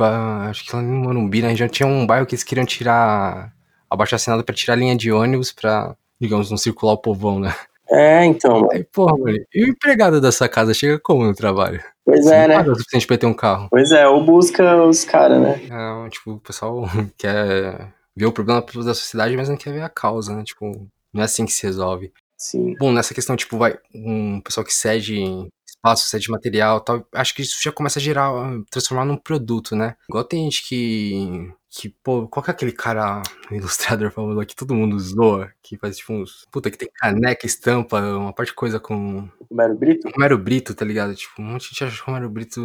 [0.48, 3.52] acho que lá no Morumbi, né, já tinha um bairro que eles queriam tirar,
[3.88, 7.54] abaixo assinado pra tirar a linha de ônibus pra, digamos, não circular o povão, né?
[7.90, 8.68] É, então.
[8.70, 11.82] Aí, porra, mano, e o empregado dessa casa chega como no trabalho?
[12.04, 12.54] Pois Você é, né?
[12.54, 13.68] paga o suficiente pra ter um carro.
[13.70, 15.60] Pois é, ou busca os caras, né?
[15.70, 16.84] É, tipo, o pessoal
[17.18, 20.44] quer ver o problema da sociedade, mas não quer ver a causa, né?
[20.44, 22.12] Tipo, não é assim que se resolve.
[22.36, 22.74] Sim.
[22.78, 25.22] Bom, nessa questão, tipo, vai, um pessoal que cede
[25.66, 28.32] espaço, cede material tal, acho que isso já começa a gerar,
[28.70, 29.94] transformar num produto, né?
[30.08, 34.74] Igual tem gente que, que pô, qual que é aquele cara ilustrador famoso que todo
[34.74, 38.80] mundo zoa, que faz tipo uns, puta, que tem caneca, estampa, uma parte de coisa
[38.80, 39.28] com...
[39.48, 40.08] Romero Brito?
[40.08, 41.14] Romero Brito, tá ligado?
[41.14, 42.60] Tipo, um monte de gente acha Romero Brito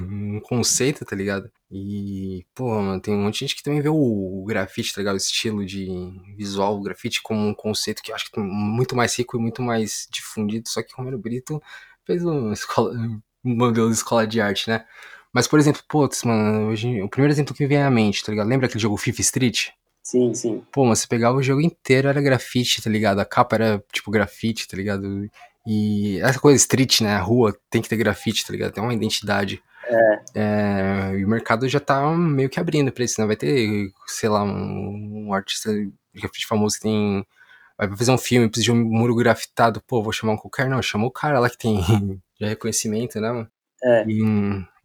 [0.00, 1.50] um conceito, tá ligado?
[1.70, 5.14] E, pô, mano, tem um monte de gente que também vê o, grafite, tá ligado?
[5.14, 5.88] O estilo de
[6.36, 9.40] visual, o grafite como um conceito que eu acho que é muito mais rico e
[9.40, 11.62] muito mais difundido, só que Romero Brito
[12.04, 14.84] fez uma escola, um modelo de escola de arte, né?
[15.32, 18.30] Mas, por exemplo, putz, mano, hoje, o primeiro exemplo que me vem à mente, tá
[18.30, 18.48] ligado?
[18.48, 19.68] Lembra aquele jogo Fifth Street?
[20.02, 20.62] Sim, sim.
[20.72, 23.20] Pô, mas você pegava o jogo inteiro, era grafite, tá ligado?
[23.20, 25.30] A capa era, tipo, grafite, tá ligado?
[25.66, 27.14] E essa coisa street, né?
[27.14, 28.72] A rua tem que ter grafite, tá ligado?
[28.72, 29.62] Tem uma identidade.
[29.84, 30.20] É.
[30.34, 31.18] é.
[31.18, 33.26] E o mercado já tá meio que abrindo pra isso, né?
[33.26, 37.24] Vai ter, sei lá, um, um artista de grafite famoso que tem.
[37.78, 39.80] Vai fazer um filme, precisa de um muro grafitado.
[39.86, 40.82] Pô, vou chamar um qualquer, não.
[40.82, 41.80] Chama o cara lá que tem
[42.40, 43.48] já reconhecimento, né, mano?
[43.84, 44.04] É.
[44.06, 44.22] E,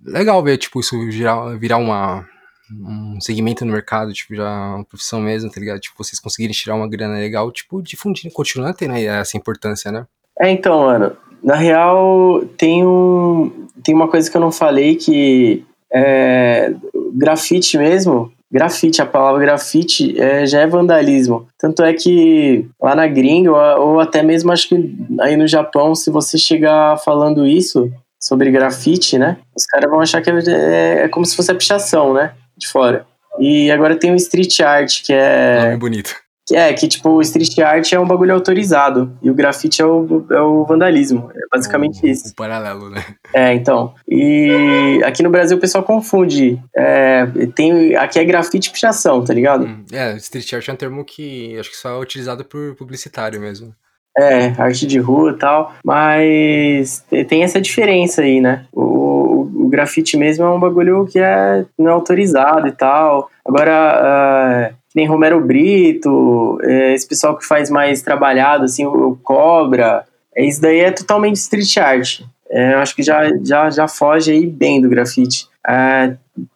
[0.04, 2.26] legal ver, tipo, isso virar, virar uma,
[2.72, 5.80] um segmento no mercado, tipo, já uma profissão mesmo, tá ligado?
[5.80, 10.06] Tipo, vocês conseguirem tirar uma grana legal, tipo, difundindo, continuando tendo aí essa importância, né?
[10.40, 13.68] É, então, mano, na real, tem um.
[13.84, 16.74] Tem uma coisa que eu não falei que é,
[17.14, 21.48] grafite mesmo, grafite, a palavra grafite é, já é vandalismo.
[21.58, 25.96] Tanto é que lá na gringa, ou, ou até mesmo acho que aí no Japão,
[25.96, 29.38] se você chegar falando isso sobre grafite, né?
[29.56, 32.34] Os caras vão achar que é, é, é como se fosse a pichação, né?
[32.58, 33.06] De fora.
[33.40, 35.66] E agora tem o street art, que é.
[35.66, 36.16] Nome bonito.
[36.48, 39.14] Que é, que tipo, o street art é um bagulho autorizado.
[39.22, 41.30] E o grafite é o, é o vandalismo.
[41.36, 42.30] É basicamente o, isso.
[42.30, 43.04] O paralelo, né?
[43.34, 43.94] É, então.
[44.08, 46.58] E aqui no Brasil o pessoal confunde.
[46.74, 49.66] É, tem, aqui é grafite e pichação, tá ligado?
[49.66, 53.42] Hum, É, street art é um termo que acho que só é utilizado por publicitário
[53.42, 53.76] mesmo.
[54.18, 55.74] É, arte de rua e tal.
[55.84, 58.66] Mas tem essa diferença aí, né?
[58.74, 63.30] O, o, o grafite mesmo é um bagulho que é não é autorizado e tal.
[63.46, 70.06] Agora, uh, nem Romero Brito, é, esse pessoal que faz mais trabalhado, assim, o, Cobra,
[70.36, 72.22] é, isso daí é totalmente street art.
[72.50, 75.48] É, eu acho que já, já, já foge aí bem do grafite.
[75.68, 76.16] É,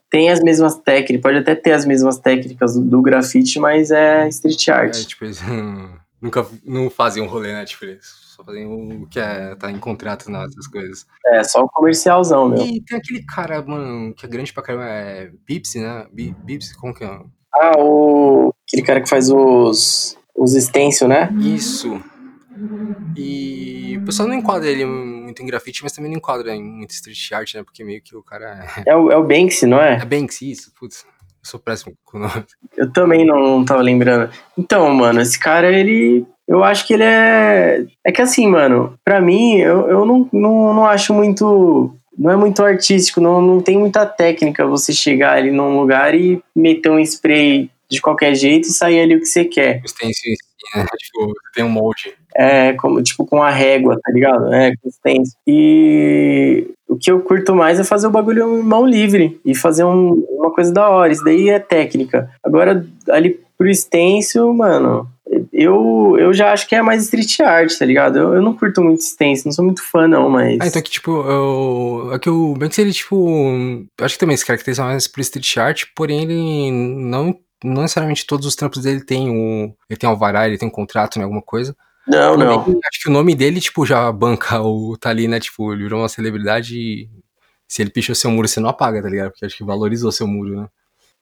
[0.10, 4.28] tem as mesmas técnicas, pode até ter as mesmas técnicas do, do grafite, mas é
[4.30, 4.98] street art.
[4.98, 5.26] É, tipo,
[6.22, 7.66] nunca não fazem um rolê, né?
[7.66, 11.06] Tipo, só fazem o que é, tá em contrato nessas coisas.
[11.26, 12.64] É, só o comercialzão, meu.
[12.64, 16.06] E tem aquele cara, mano, que é grande pra caramba, é Bipsy, né?
[16.14, 17.20] Bi- Bipsy, como que é?
[17.56, 18.54] Ah, o.
[18.68, 20.18] Aquele cara que faz os.
[20.34, 21.30] Os stencil, né?
[21.40, 22.02] Isso.
[23.16, 26.92] E o pessoal não enquadra ele muito em grafite, mas também não enquadra em muito
[26.92, 27.64] street art, né?
[27.64, 28.92] Porque meio que o cara é.
[28.92, 29.96] É o, é o Banksy, não é?
[29.96, 31.06] É Banksy, isso, putz.
[31.44, 32.46] Eu sou péssimo com o nome.
[32.78, 34.30] Eu também não, não tava lembrando.
[34.58, 36.26] Então, mano, esse cara, ele.
[36.48, 37.84] Eu acho que ele é.
[38.06, 41.94] É que assim, mano, pra mim, eu, eu não, não, não acho muito.
[42.18, 46.44] Não é muito artístico, não, não tem muita técnica você chegar ali num lugar e
[46.56, 49.82] meter um spray de qualquer jeito e sair ali o que você quer.
[49.84, 50.44] O stencil em si,
[50.76, 50.86] né?
[50.98, 52.14] Tipo, tem um molde.
[52.36, 54.54] É, como, tipo, com a régua, tá ligado?
[54.54, 55.38] É, com stencil.
[55.46, 59.84] E o que eu curto mais é fazer o bagulho em mão livre e fazer
[59.84, 61.12] um, uma coisa da hora.
[61.12, 62.30] Isso daí é técnica.
[62.44, 65.08] Agora, ali pro stencil, mano,
[65.54, 68.18] eu, eu já acho que é mais street art, tá ligado?
[68.18, 70.58] Eu, eu não curto muito stencil, não sou muito fã, não, mas.
[70.60, 73.30] Ah, então que, tipo, eu, é que o Banksy, ele, tipo,
[74.00, 78.26] eu acho que também se caracteriza mais por street art, porém ele não, não necessariamente
[78.26, 81.42] todos os trampos dele tem o, ele tem alvará, ele tem um contrato em alguma
[81.42, 81.76] coisa.
[82.08, 82.60] Não, não.
[82.62, 86.02] Acho que o nome dele, tipo, já banca o, tá ali, né, tipo, ele virou
[86.02, 87.10] uma celebridade e
[87.68, 89.32] se ele pichou seu muro, você não apaga, tá ligado?
[89.32, 90.68] Porque acho que valorizou seu muro, né?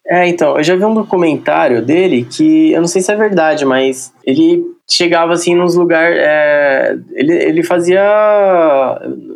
[0.08, 3.64] É, então, eu já vi um documentário dele que eu não sei se é verdade,
[3.64, 6.18] mas ele chegava assim nos lugares.
[6.20, 8.02] É, ele, ele fazia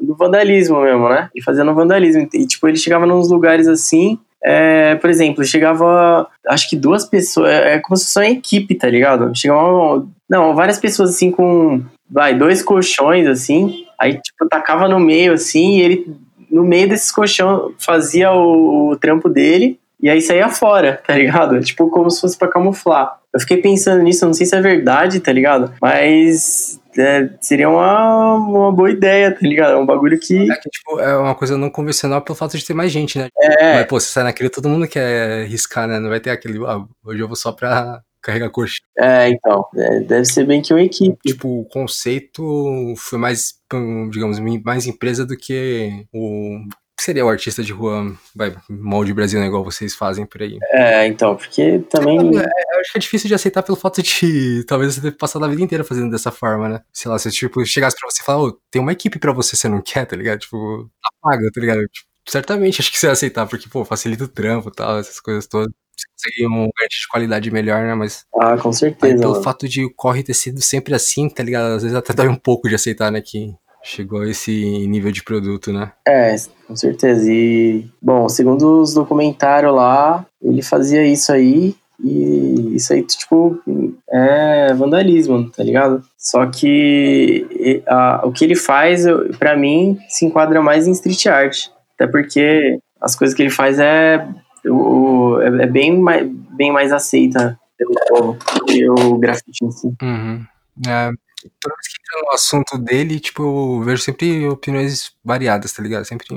[0.01, 1.29] no vandalismo mesmo, né?
[1.35, 2.27] Ele fazia no vandalismo.
[2.33, 4.17] E, tipo, ele chegava nos lugares assim.
[4.43, 6.27] É, por exemplo, chegava.
[6.47, 7.49] Acho que duas pessoas.
[7.49, 9.31] É como se fosse uma equipe, tá ligado?
[9.35, 10.05] Chegava.
[10.29, 11.81] Não, várias pessoas assim com.
[12.09, 13.85] Vai, dois colchões assim.
[13.99, 15.77] Aí, tipo, tacava no meio assim.
[15.77, 16.17] E ele,
[16.51, 19.79] no meio desses colchões, fazia o, o trampo dele.
[20.01, 21.61] E aí saía fora, tá ligado?
[21.61, 23.19] Tipo, como se fosse pra camuflar.
[23.33, 25.73] Eu fiquei pensando nisso, não sei se é verdade, tá ligado?
[25.81, 29.73] Mas é, seria uma, uma boa ideia, tá ligado?
[29.73, 30.51] É um bagulho que.
[30.51, 33.29] É que, tipo, é uma coisa não convencional pelo fato de ter mais gente, né?
[33.41, 35.99] É, Mas, pô, você sai naquele, todo mundo quer riscar, né?
[35.99, 38.77] Não vai ter aquele, ah, hoje eu vou só pra carregar coxa.
[38.97, 39.65] é então.
[39.75, 41.17] é, deve ser bem que uma equipe.
[41.25, 46.59] Tipo, o conceito foi mais, hum, digamos, mais empresa do que o
[47.03, 49.47] que seria o artista de rua, vai, molde Brasil, né?
[49.47, 50.57] Igual vocês fazem por aí.
[50.71, 52.17] É, então, porque também.
[52.17, 55.43] É, eu acho que é difícil de aceitar pelo fato de talvez você ter passado
[55.43, 56.81] a vida inteira fazendo dessa forma, né?
[56.93, 59.55] Sei lá, se tipo, chegasse pra você e falar, ô, tem uma equipe pra você,
[59.55, 60.39] você não quer, tá ligado?
[60.39, 60.89] Tipo,
[61.21, 61.79] apaga, tá ligado?
[61.87, 65.19] Tipo, certamente acho que você ia aceitar, porque, pô, facilita o trampo e tal, essas
[65.19, 65.73] coisas todas.
[65.95, 67.93] Você consegue um arte de qualidade melhor, né?
[67.93, 69.15] Mas Ah, com aí, certeza.
[69.19, 69.43] pelo mano.
[69.43, 71.75] fato de o corre ter sido sempre assim, tá ligado?
[71.75, 73.21] Às vezes até dói um pouco de aceitar, né?
[73.21, 73.53] Que
[73.83, 75.91] chegou a esse nível de produto, né?
[76.07, 76.35] É,
[76.67, 77.31] com certeza.
[77.31, 81.75] E, bom, segundo os documentários lá, ele fazia isso aí.
[82.03, 83.61] E isso aí, tipo,
[84.09, 86.03] é vandalismo, tá ligado?
[86.17, 89.05] Só que a- o que ele faz,
[89.39, 91.67] pra mim, se enquadra mais em street art.
[91.95, 94.27] Até porque as coisas que ele faz é,
[94.65, 99.93] o, é, é bem, mais, bem mais aceita pelo povo que o grafite em si.
[100.01, 100.43] Uhum.
[100.87, 101.11] É,
[101.59, 103.43] toda vez que entra no assunto dele, tipo,
[103.79, 106.05] eu vejo sempre opiniões variadas, tá ligado?
[106.05, 106.27] Sempre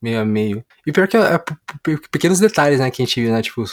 [0.00, 0.64] meio a meio.
[0.86, 1.38] E pior que é, é
[2.10, 3.40] pequenos detalhes, né, que a gente viu, né?
[3.42, 3.64] Tipo,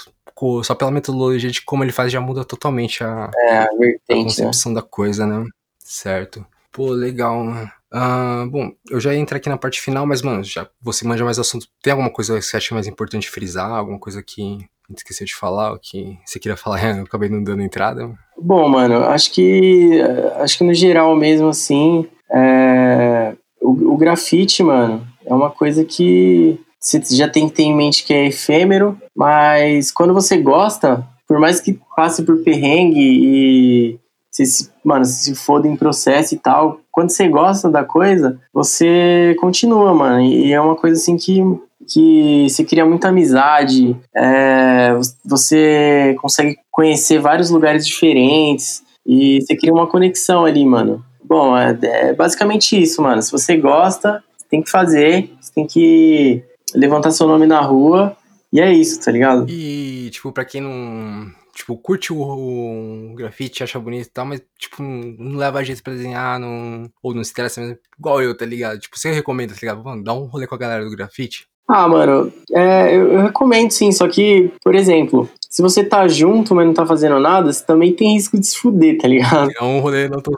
[0.64, 4.10] só pela metodologia de como ele faz já muda totalmente a, É, a a vertente,
[4.18, 4.24] né?
[4.24, 5.46] concepção da coisa, né?
[5.80, 6.46] Certo.
[6.72, 7.72] Pô, legal, mano.
[7.92, 11.26] Ah, bom, eu já ia entrar aqui na parte final, mas, mano, já você manja
[11.26, 11.68] mais assunto.
[11.82, 13.72] Tem alguma coisa que você acha mais importante frisar?
[13.72, 17.44] Alguma coisa que a esqueceu de falar, ou que você queria falar, eu acabei não
[17.44, 18.10] dando entrada?
[18.38, 20.02] Bom, mano, acho que
[20.38, 26.60] acho que no geral mesmo assim, é, o, o grafite, mano, é uma coisa que
[26.80, 31.40] você já tem que ter em mente que é efêmero, mas quando você gosta, por
[31.40, 34.00] mais que passe por perrengue e
[34.32, 39.94] se, mano, se foda em processo e tal, quando você gosta da coisa, você continua,
[39.94, 40.22] mano.
[40.22, 41.42] E é uma coisa assim que,
[41.90, 44.96] que você cria muita amizade, é,
[45.26, 51.04] você consegue conhecer vários lugares diferentes e você cria uma conexão ali, mano.
[51.24, 53.22] Bom, é, é basicamente isso, mano.
[53.22, 56.44] Se você gosta, tem que fazer, tem que
[56.74, 58.16] levantar seu nome na rua
[58.52, 59.46] e é isso, tá ligado?
[59.50, 61.32] E, tipo, pra quem não.
[61.54, 65.92] Tipo, curte o, o grafite, acha bonito e tal, mas, tipo, não leva jeito pra
[65.92, 68.80] desenhar, não, ou não se interessa mesmo, igual eu, tá ligado?
[68.80, 69.84] Tipo, você recomenda, tá ligado?
[69.84, 71.48] Mano, dá um rolê com a galera do grafite.
[71.72, 76.56] Ah, mano, é, eu, eu, recomendo sim, só que, por exemplo, se você tá junto,
[76.56, 79.52] mas não tá fazendo nada, você também tem risco de se fuder, tá ligado?
[79.56, 80.32] É um rolê não tô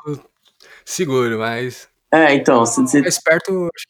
[0.83, 1.87] seguro, mas.
[2.11, 2.65] É, então.
[2.65, 2.99] Se, se...
[2.99, 3.85] Mais perto, acho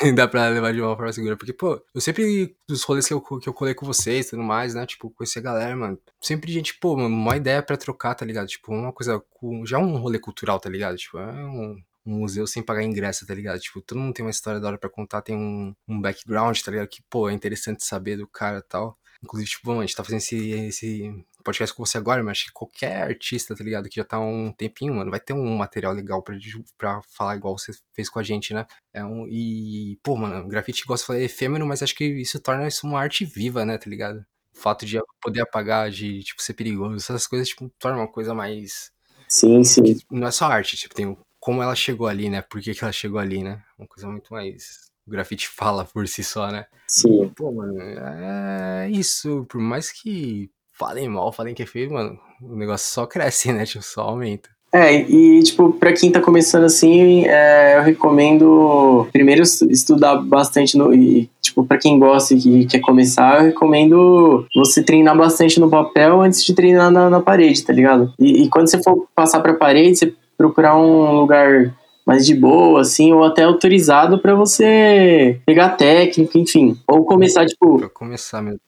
[0.00, 1.36] que dá pra levar de uma forma segura.
[1.36, 4.42] Porque, pô, eu sempre, dos rolês que eu, que eu colei com vocês e tudo
[4.42, 4.84] mais, né?
[4.84, 5.96] Tipo, conhecer a galera, mano.
[6.20, 8.48] Sempre gente, pô, uma ideia pra trocar, tá ligado?
[8.48, 9.22] Tipo, uma coisa.
[9.64, 10.96] Já um rolê cultural, tá ligado?
[10.96, 13.60] Tipo, é um, um museu sem pagar ingresso, tá ligado?
[13.60, 16.70] Tipo, todo mundo tem uma história da hora pra contar, tem um, um background, tá
[16.70, 16.88] ligado?
[16.88, 18.98] Que, pô, é interessante saber do cara e tal.
[19.22, 22.52] Inclusive, tipo, a gente tá fazendo esse, esse podcast com você agora, mas acho que
[22.52, 23.88] qualquer artista, tá ligado?
[23.88, 26.34] Que já tá há um tempinho, mano, vai ter um material legal pra,
[26.78, 28.66] pra falar igual você fez com a gente, né?
[28.94, 32.40] É um, e, pô, mano, grafite, gosta de falar, é efêmero, mas acho que isso
[32.40, 34.24] torna isso uma arte viva, né, tá ligado?
[34.54, 38.34] O fato de poder apagar, de, tipo, ser perigoso, essas coisas, tipo, torna uma coisa
[38.34, 38.90] mais...
[39.28, 39.82] Sim, sim.
[40.10, 42.42] Não é só arte, tipo, tem como ela chegou ali, né?
[42.42, 43.62] Por que, que ela chegou ali, né?
[43.78, 46.66] Uma coisa muito mais o grafite fala por si só, né?
[46.86, 47.30] Sim.
[47.34, 49.44] Pô, mano, é isso.
[49.48, 53.64] Por mais que falem mal, falem que é feio, mano, o negócio só cresce, né?
[53.66, 54.48] Tipo, só aumenta.
[54.72, 60.94] É, e tipo, pra quem tá começando assim, é, eu recomendo primeiro estudar bastante no.
[60.94, 66.20] E, tipo, pra quem gosta e quer começar, eu recomendo você treinar bastante no papel
[66.20, 68.12] antes de treinar na, na parede, tá ligado?
[68.16, 71.76] E, e, quando você for passar pra parede, você procurar um lugar
[72.06, 76.78] mais de boa, assim, ou até autorizado para você pegar técnica, enfim.
[76.88, 77.78] Ou começar, tipo.
[77.78, 78.58] Pra começar mesmo.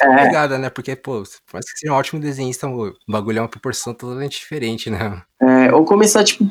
[0.00, 0.70] É pegada, né?
[0.70, 4.38] Porque, pô, por mais que seja um ótimo desenhista, o bagulho é uma proporção totalmente
[4.38, 5.20] diferente, né?
[5.42, 6.46] É, ou começar, tipo,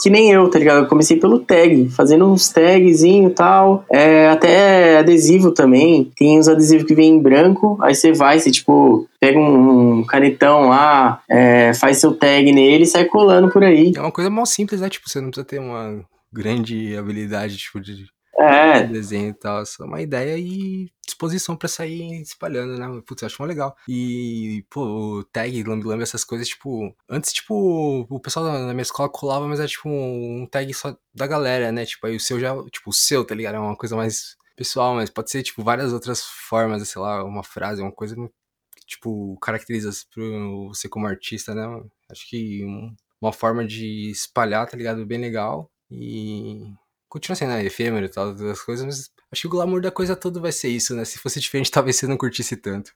[0.00, 0.84] que nem eu, tá ligado?
[0.84, 3.84] Eu comecei pelo tag, fazendo uns tagzinho e tal.
[3.90, 6.10] É, até adesivo também.
[6.16, 7.78] Tem uns adesivos que vem em branco.
[7.82, 12.86] Aí você vai, você tipo, pega um canetão lá, é, faz seu tag nele e
[12.86, 13.92] sai colando por aí.
[13.94, 14.88] É uma coisa mal simples, né?
[14.88, 16.00] Tipo, você não precisa ter uma
[16.32, 18.06] grande habilidade, tipo, de
[18.38, 18.82] é.
[18.84, 19.64] desenho e tal.
[19.66, 20.88] Só uma ideia e
[21.20, 23.02] disposição para sair espalhando, né?
[23.06, 23.76] Putz, eu acho muito legal.
[23.88, 26.94] E, pô, o tag, lambi lambi, essas coisas, tipo.
[27.08, 31.26] Antes, tipo, o pessoal na minha escola colava, mas era tipo um tag só da
[31.26, 31.84] galera, né?
[31.84, 32.54] Tipo, aí o seu já.
[32.70, 33.56] Tipo, o seu, tá ligado?
[33.56, 37.42] É uma coisa mais pessoal, mas pode ser, tipo, várias outras formas, sei lá, uma
[37.42, 38.14] frase, uma coisa
[38.76, 39.90] que, tipo, caracteriza
[40.68, 41.64] você como artista, né?
[42.10, 42.64] Acho que
[43.20, 45.04] uma forma de espalhar, tá ligado?
[45.06, 45.70] Bem legal.
[45.90, 46.72] E
[47.10, 50.40] continua sendo efêmero e tal, das coisas, mas acho que o glamour da coisa toda
[50.40, 51.04] vai ser isso, né?
[51.04, 52.92] Se fosse diferente, talvez você não curtisse tanto.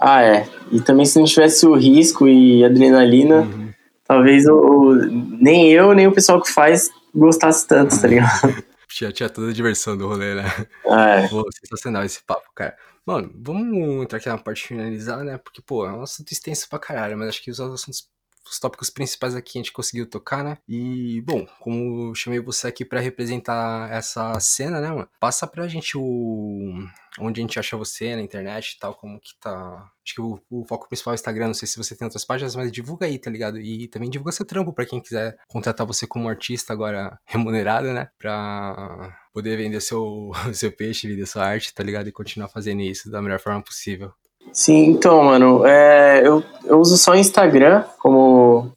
[0.00, 0.48] Ah, é.
[0.72, 3.70] E também se não tivesse o risco e adrenalina, uhum.
[4.04, 8.64] talvez o, o, nem eu, nem o pessoal que faz gostasse tanto, tá ligado?
[8.88, 10.44] tinha, tinha toda a diversão do rolê, né?
[10.86, 11.28] É.
[11.28, 12.74] Pô, sensacional esse papo, cara.
[13.04, 15.36] Mano, vamos entrar aqui na parte finalizar, né?
[15.36, 18.08] Porque, pô, é um assunto extenso pra caralho, mas acho que os assuntos
[18.48, 20.58] os tópicos principais aqui a gente conseguiu tocar, né?
[20.68, 25.08] E, bom, como chamei você aqui para representar essa cena, né, mano?
[25.20, 26.74] Passa pra gente o.
[27.18, 29.88] onde a gente acha você na internet e tal, como que tá.
[30.04, 32.24] Acho que o, o foco principal é o Instagram, não sei se você tem outras
[32.24, 33.58] páginas, mas divulga aí, tá ligado?
[33.60, 38.08] E também divulga seu trampo para quem quiser contratar você como artista agora remunerado, né?
[38.18, 42.08] Pra poder vender seu, seu peixe, vender sua arte, tá ligado?
[42.08, 44.12] E continuar fazendo isso da melhor forma possível.
[44.52, 48.29] Sim, então, mano, é, eu, eu uso só Instagram como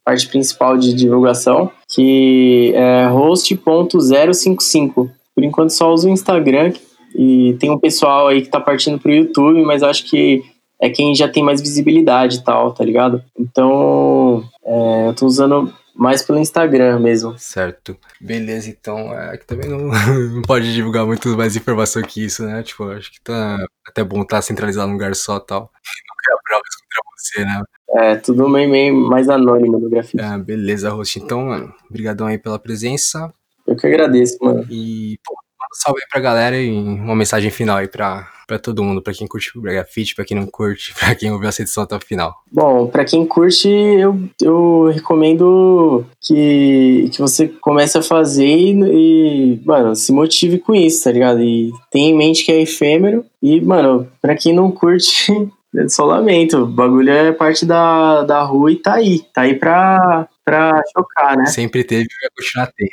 [0.06, 5.10] parte principal de divulgação, que é host.055.
[5.36, 6.74] Por enquanto só uso o Instagram
[7.16, 10.44] e tem um pessoal aí que tá partindo pro YouTube, mas acho que
[10.82, 13.24] é quem já tem mais visibilidade e tal, tá ligado?
[13.40, 17.38] Então, é, eu tô usando mais pelo Instagram mesmo.
[17.38, 17.96] Certo.
[18.20, 19.14] Beleza, então.
[19.14, 19.88] É que também não,
[20.34, 22.64] não pode divulgar muito mais informação que isso, né?
[22.64, 25.62] Tipo, acho que tá até bom estar tá centralizado num lugar só tal.
[25.62, 27.62] Não criar provas contra você, né?
[27.96, 30.22] É, tudo meio, meio mais anônimo do grafite.
[30.22, 31.20] É, beleza, Host.
[31.20, 33.32] Então, mano, brigadão aí pela presença.
[33.68, 34.66] Eu que agradeço, mano.
[34.70, 35.36] E, pô,
[35.74, 39.28] salve aí pra galera e uma mensagem final aí pra, pra todo mundo, pra quem
[39.28, 42.00] curte o Brega Fit, pra quem não curte, pra quem ouviu essa edição até o
[42.00, 42.34] final.
[42.52, 49.62] Bom, pra quem curte, eu, eu recomendo que, que você comece a fazer e, e,
[49.66, 51.42] mano, se motive com isso, tá ligado?
[51.42, 53.26] E tenha em mente que é efêmero.
[53.42, 55.28] E, mano, pra quem não curte,
[55.88, 56.58] só lamento.
[56.58, 59.20] O bagulho é parte da, da rua e tá aí.
[59.34, 61.46] Tá aí pra, pra chocar, né?
[61.48, 62.90] Sempre teve e vai continuar tendo.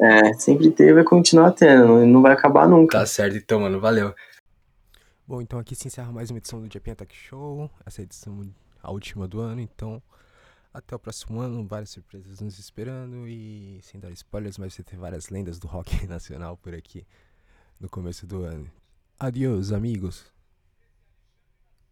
[0.00, 2.06] É, sempre teve e vai continuar tendo.
[2.06, 2.98] Não vai acabar nunca.
[2.98, 3.80] Tá certo, então, mano.
[3.80, 4.14] Valeu.
[5.26, 7.70] Bom, então aqui se encerra mais uma edição do Japinha Attack Show.
[7.84, 8.48] Essa edição
[8.82, 10.02] a última do ano, então
[10.72, 14.96] até o próximo ano, várias surpresas nos esperando e sem dar spoilers, mas vai ter
[14.96, 17.06] várias lendas do rock nacional por aqui
[17.80, 18.70] no começo do ano.
[19.18, 20.37] Adeus, amigos.